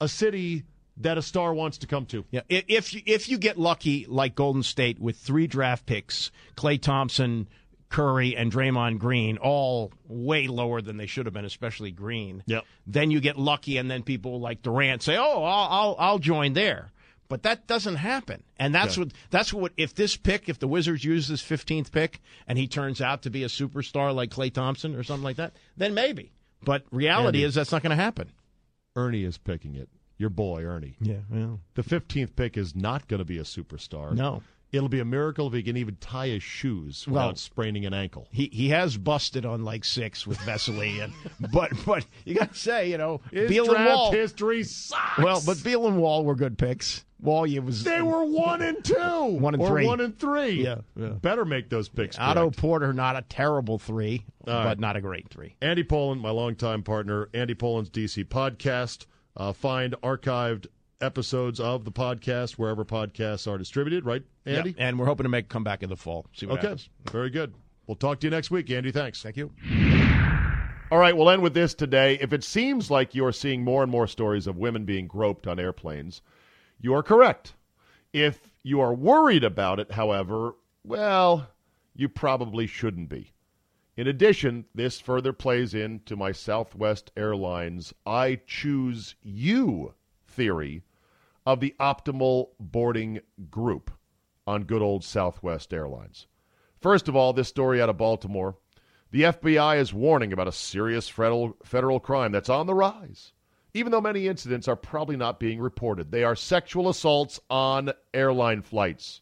[0.00, 0.62] a city
[0.98, 2.24] that a star wants to come to.
[2.30, 6.80] Yeah, if you, if you get lucky, like Golden State, with three draft picks, Klay
[6.80, 7.48] Thompson,
[7.88, 12.42] Curry, and Draymond Green, all way lower than they should have been, especially Green.
[12.46, 12.64] Yep.
[12.86, 16.52] Then you get lucky, and then people like Durant say, "Oh, I'll I'll, I'll join
[16.54, 16.90] there."
[17.28, 19.04] But that doesn't happen, and that's Yeah.
[19.04, 22.66] what that's what if this pick, if the Wizards use this fifteenth pick, and he
[22.68, 26.32] turns out to be a superstar like Klay Thompson or something like that, then maybe.
[26.62, 27.44] But reality Andy.
[27.44, 28.30] is that's not going to happen.
[28.96, 29.88] Ernie is picking it.
[30.18, 30.96] Your boy, Ernie.
[31.00, 31.60] Yeah, well.
[31.74, 34.12] The 15th pick is not going to be a superstar.
[34.14, 34.42] No.
[34.72, 37.94] It'll be a miracle if he can even tie his shoes without Well- spraining an
[37.94, 38.26] ankle.
[38.32, 41.12] He he has busted on like six with Vesely, and
[41.52, 44.10] but but you got to say you know His Beal and Wall.
[44.10, 45.18] history sucks.
[45.18, 47.04] Well, but Beal and Wall were good picks.
[47.20, 48.96] Wall, you was they were one and two.
[48.98, 49.86] One and or three.
[49.86, 50.64] one and three.
[50.64, 51.10] Yeah, yeah.
[51.10, 52.18] Better make those picks.
[52.18, 52.50] Otto.
[52.50, 54.78] Porter, not a terrible three, All but right.
[54.80, 55.54] not a great three.
[55.62, 59.06] Andy Pollin, my longtime partner, Andy Pollin's DC podcast.
[59.36, 60.66] Uh, find archived
[61.00, 64.74] episodes of the podcast wherever podcasts are distributed, right, Andy?
[64.78, 66.26] Yeah, and we're hoping to make come back in the fall.
[66.34, 66.88] See what Okay, happens.
[67.10, 67.52] very good.
[67.86, 68.90] We'll talk to you next week, Andy.
[68.92, 69.22] Thanks.
[69.22, 69.50] Thank you.
[70.90, 72.16] All right, we'll end with this today.
[72.20, 75.58] If it seems like you're seeing more and more stories of women being groped on
[75.58, 76.22] airplanes,
[76.80, 77.54] you are correct.
[78.12, 80.54] If you are worried about it, however,
[80.84, 81.48] well,
[81.96, 83.32] you probably shouldn't be.
[83.96, 89.94] In addition, this further plays into my Southwest Airlines I choose you
[90.26, 90.82] theory
[91.46, 93.20] of the optimal boarding
[93.50, 93.92] group
[94.48, 96.26] on good old Southwest Airlines.
[96.80, 98.56] First of all, this story out of Baltimore.
[99.12, 103.32] The FBI is warning about a serious federal, federal crime that's on the rise.
[103.74, 108.62] Even though many incidents are probably not being reported, they are sexual assaults on airline
[108.62, 109.20] flights.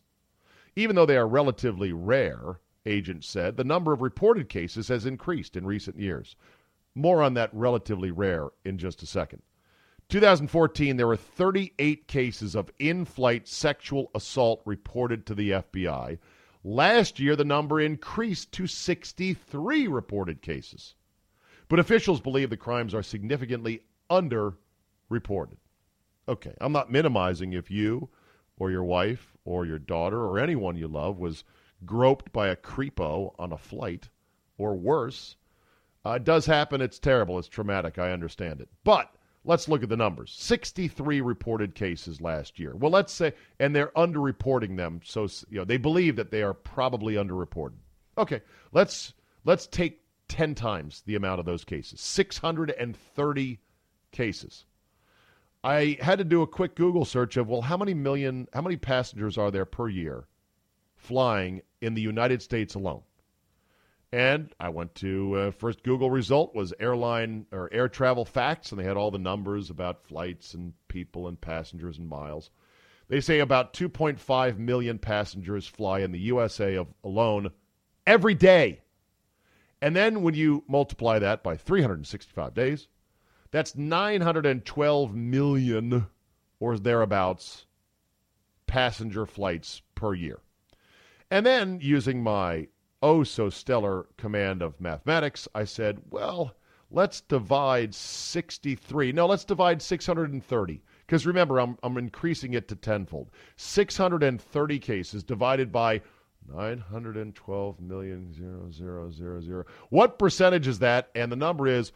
[0.77, 5.57] Even though they are relatively rare, agents said, the number of reported cases has increased
[5.57, 6.37] in recent years.
[6.95, 9.43] More on that relatively rare in just a second.
[10.09, 16.19] 2014, there were 38 cases of in flight sexual assault reported to the FBI.
[16.65, 20.95] Last year, the number increased to 63 reported cases.
[21.69, 25.57] But officials believe the crimes are significantly underreported.
[26.29, 28.11] Okay, I'm not minimizing if you
[28.59, 31.43] or your wife or your daughter or anyone you love was
[31.85, 34.09] groped by a creepo on a flight
[34.59, 35.37] or worse.
[36.05, 36.81] Uh, it does happen.
[36.81, 37.39] It's terrible.
[37.39, 37.99] It's traumatic.
[37.99, 38.69] I understand it.
[38.85, 39.15] But
[39.45, 42.75] let's look at the numbers 63 reported cases last year.
[42.75, 45.01] Well, let's say, and they're underreporting them.
[45.05, 47.79] So, you know, they believe that they are probably underreported.
[48.19, 49.15] Okay, let's
[49.45, 53.59] let's take 10 times the amount of those cases 630
[54.11, 54.65] cases.
[55.65, 58.77] I had to do a quick Google search of, well, how many million, how many
[58.77, 60.25] passengers are there per year
[61.03, 63.03] flying in the United States alone?
[64.13, 68.79] And I went to uh, first Google result was airline or air travel facts, and
[68.79, 72.51] they had all the numbers about flights and people and passengers and miles.
[73.09, 77.51] They say about 2.5 million passengers fly in the USA of, alone
[78.07, 78.83] every day.
[79.81, 82.89] And then when you multiply that by 365 days,
[83.51, 86.07] that's 912 million
[86.61, 87.67] or thereabouts
[88.67, 90.41] passenger flights per year.
[91.33, 92.69] And then using my
[93.01, 96.55] oh so stellar command of mathematics, I said, well,
[96.91, 99.13] let's divide 63.
[99.13, 100.83] No, let's divide 630.
[101.07, 103.31] Because remember, I'm, I'm increasing it to tenfold.
[103.57, 106.03] 630 cases divided by
[106.53, 109.65] 912 million zero zero zero zero.
[109.89, 111.09] What percentage is that?
[111.15, 111.93] And the number is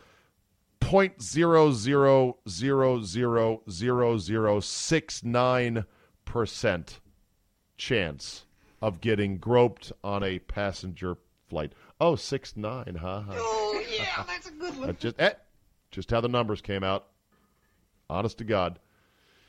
[0.80, 5.84] point zero zero zero zero zero zero six nine
[6.24, 7.00] percent
[7.76, 8.46] chance
[8.82, 11.16] of getting groped on a passenger
[11.48, 11.72] flight.
[12.00, 13.22] Oh, six nine, huh?
[13.30, 14.96] Oh, yeah, that's a good one.
[15.00, 15.32] Just eh,
[15.90, 17.06] just how the numbers came out.
[18.08, 18.78] Honest to God,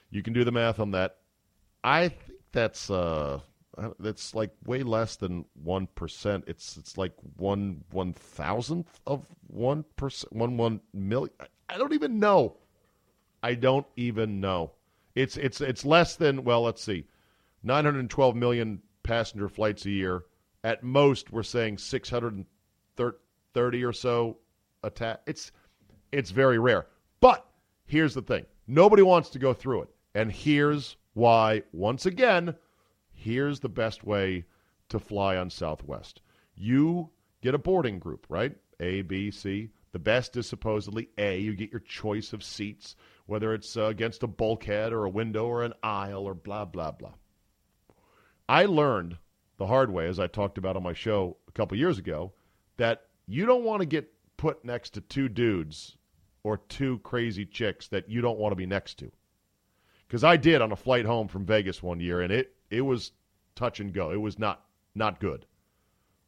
[0.09, 1.17] you can do the math on that.
[1.83, 3.39] I think that's uh,
[3.99, 6.45] that's like way less than one percent.
[6.47, 11.31] It's it's like one one thousandth of one percent, one one million.
[11.39, 12.55] I- I don't even know.
[13.43, 14.71] I don't even know.
[15.15, 16.61] It's it's it's less than well.
[16.61, 17.03] Let's see,
[17.61, 20.25] nine hundred twelve million passenger flights a year.
[20.63, 22.45] At most, we're saying six hundred
[23.53, 24.37] thirty or so
[24.83, 25.21] attack.
[25.25, 25.51] It's
[26.11, 26.87] it's very rare.
[27.21, 27.45] But
[27.85, 31.63] here's the thing: nobody wants to go through it, and here's why.
[31.71, 32.55] Once again,
[33.13, 34.45] here's the best way
[34.89, 36.21] to fly on Southwest.
[36.55, 37.09] You
[37.41, 38.55] get a boarding group, right?
[38.79, 39.69] A, B, C.
[39.93, 41.39] The best is supposedly A.
[41.39, 42.95] You get your choice of seats,
[43.25, 46.91] whether it's uh, against a bulkhead or a window or an aisle or blah, blah,
[46.91, 47.13] blah.
[48.49, 49.17] I learned
[49.57, 52.33] the hard way, as I talked about on my show a couple years ago,
[52.77, 55.97] that you don't want to get put next to two dudes
[56.43, 59.11] or two crazy chicks that you don't want to be next to.
[60.07, 63.11] because I did on a flight home from Vegas one year, and it it was
[63.55, 64.11] touch and go.
[64.11, 65.45] It was not not good.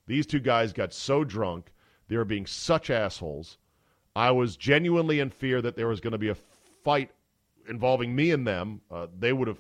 [0.08, 1.72] These two guys got so drunk,
[2.08, 3.58] they were being such assholes.
[4.16, 6.36] I was genuinely in fear that there was going to be a
[6.84, 7.12] fight
[7.70, 8.82] involving me and them.
[8.92, 9.60] Uh, they would have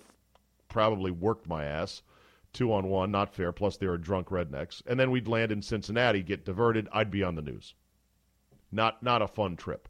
[0.67, 2.01] probably worked my ass
[2.53, 3.51] two on one, not fair.
[3.51, 6.87] Plus, they were drunk rednecks, and then we'd land in Cincinnati, get diverted.
[6.91, 7.73] I'd be on the news.
[8.71, 9.87] Not not a fun trip.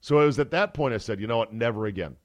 [0.00, 2.16] So it was at that point I said, you know what, never again.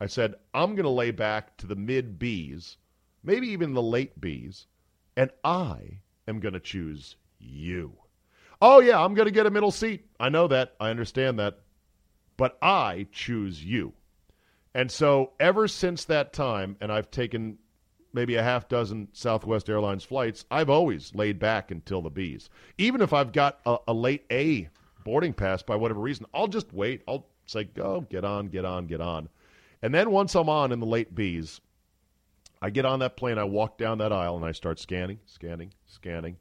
[0.00, 2.76] I said, I'm going to lay back to the mid Bs,
[3.22, 4.66] maybe even the late Bs,
[5.16, 7.92] and I am going to choose you.
[8.60, 10.06] Oh, yeah, I'm going to get a middle seat.
[10.18, 10.74] I know that.
[10.80, 11.58] I understand that.
[12.36, 13.92] But I choose you.
[14.74, 17.58] And so ever since that time, and I've taken
[18.12, 22.50] maybe a half dozen Southwest Airlines flights, I've always laid back until the B's.
[22.78, 24.68] Even if I've got a, a late A
[25.04, 27.02] boarding pass by whatever reason, I'll just wait.
[27.08, 29.28] I'll say, go, get on, get on, get on.
[29.82, 31.60] And then once I'm on in the late B's,
[32.60, 35.72] I get on that plane, I walk down that aisle, and I start scanning, scanning,
[35.86, 36.36] scanning.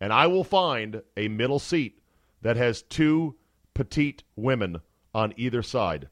[0.00, 1.98] And I will find a middle seat
[2.42, 3.36] that has two
[3.72, 4.82] petite women
[5.14, 6.08] on either side.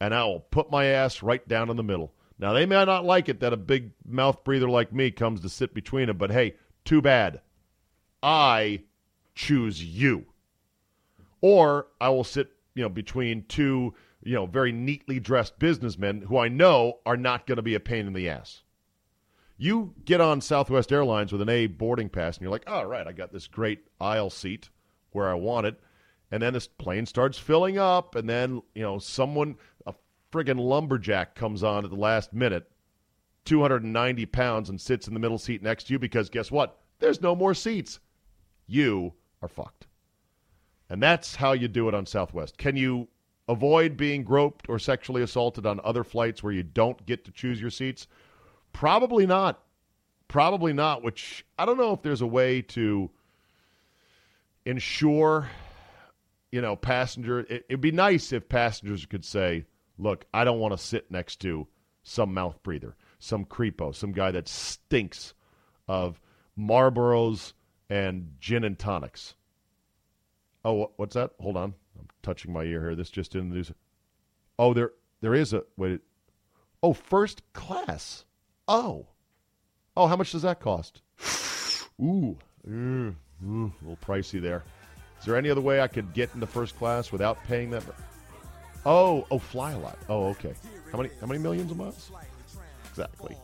[0.00, 2.12] And I will put my ass right down in the middle.
[2.42, 5.48] Now, they may not like it that a big mouth breather like me comes to
[5.48, 7.40] sit between them, but hey, too bad.
[8.20, 8.82] I
[9.36, 10.26] choose you.
[11.40, 16.36] Or I will sit, you know, between two, you know, very neatly dressed businessmen who
[16.36, 18.64] I know are not going to be a pain in the ass.
[19.56, 23.06] You get on Southwest Airlines with an A boarding pass, and you're like, all right,
[23.06, 24.68] I got this great aisle seat
[25.12, 25.80] where I want it.
[26.32, 29.94] And then this plane starts filling up, and then, you know, someone, a
[30.32, 32.70] friggin' lumberjack comes on at the last minute,
[33.44, 36.80] 290 pounds, and sits in the middle seat next to you because guess what?
[36.98, 38.00] There's no more seats.
[38.66, 39.12] You
[39.42, 39.86] are fucked.
[40.88, 42.58] And that's how you do it on Southwest.
[42.58, 43.08] Can you
[43.48, 47.60] avoid being groped or sexually assaulted on other flights where you don't get to choose
[47.60, 48.06] your seats?
[48.72, 49.62] Probably not.
[50.28, 53.10] Probably not, which I don't know if there's a way to
[54.64, 55.50] ensure,
[56.50, 57.40] you know, passenger.
[57.40, 59.66] It, it'd be nice if passengers could say,
[60.02, 61.66] look, I don't want to sit next to
[62.02, 65.34] some mouth breather, some creepo, some guy that stinks
[65.86, 66.20] of
[66.58, 67.52] Marlboros
[67.88, 69.34] and gin and tonics.
[70.64, 71.30] Oh, what's that?
[71.40, 71.74] Hold on.
[71.98, 72.94] I'm touching my ear here.
[72.94, 73.72] This just in the news.
[74.58, 76.00] Oh, there there is a wait.
[76.82, 78.24] Oh, first class.
[78.66, 79.06] Oh.
[79.96, 81.02] Oh, how much does that cost?
[82.00, 82.36] Ooh,
[82.66, 84.64] mm, mm, a little pricey there.
[85.20, 87.84] Is there any other way I could get into first class without paying that?
[88.84, 89.98] Oh, oh, fly a lot.
[90.08, 90.54] Oh, okay.
[90.90, 92.10] How many how many millions of miles?
[92.90, 93.36] Exactly.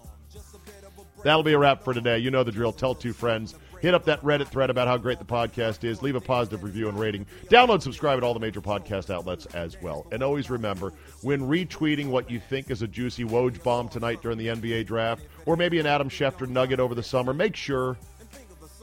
[1.22, 2.18] That'll be a wrap for today.
[2.18, 2.72] You know the drill.
[2.72, 3.54] Tell two friends.
[3.80, 6.02] Hit up that Reddit thread about how great the podcast is.
[6.02, 7.26] Leave a positive review and rating.
[7.46, 10.06] Download, subscribe at all the major podcast outlets as well.
[10.10, 14.38] And always remember, when retweeting what you think is a juicy Woj bomb tonight during
[14.38, 17.96] the NBA draft, or maybe an Adam Schefter nugget over the summer, make sure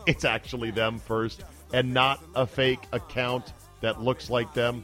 [0.05, 1.43] it's actually them first
[1.73, 4.83] and not a fake account that looks like them.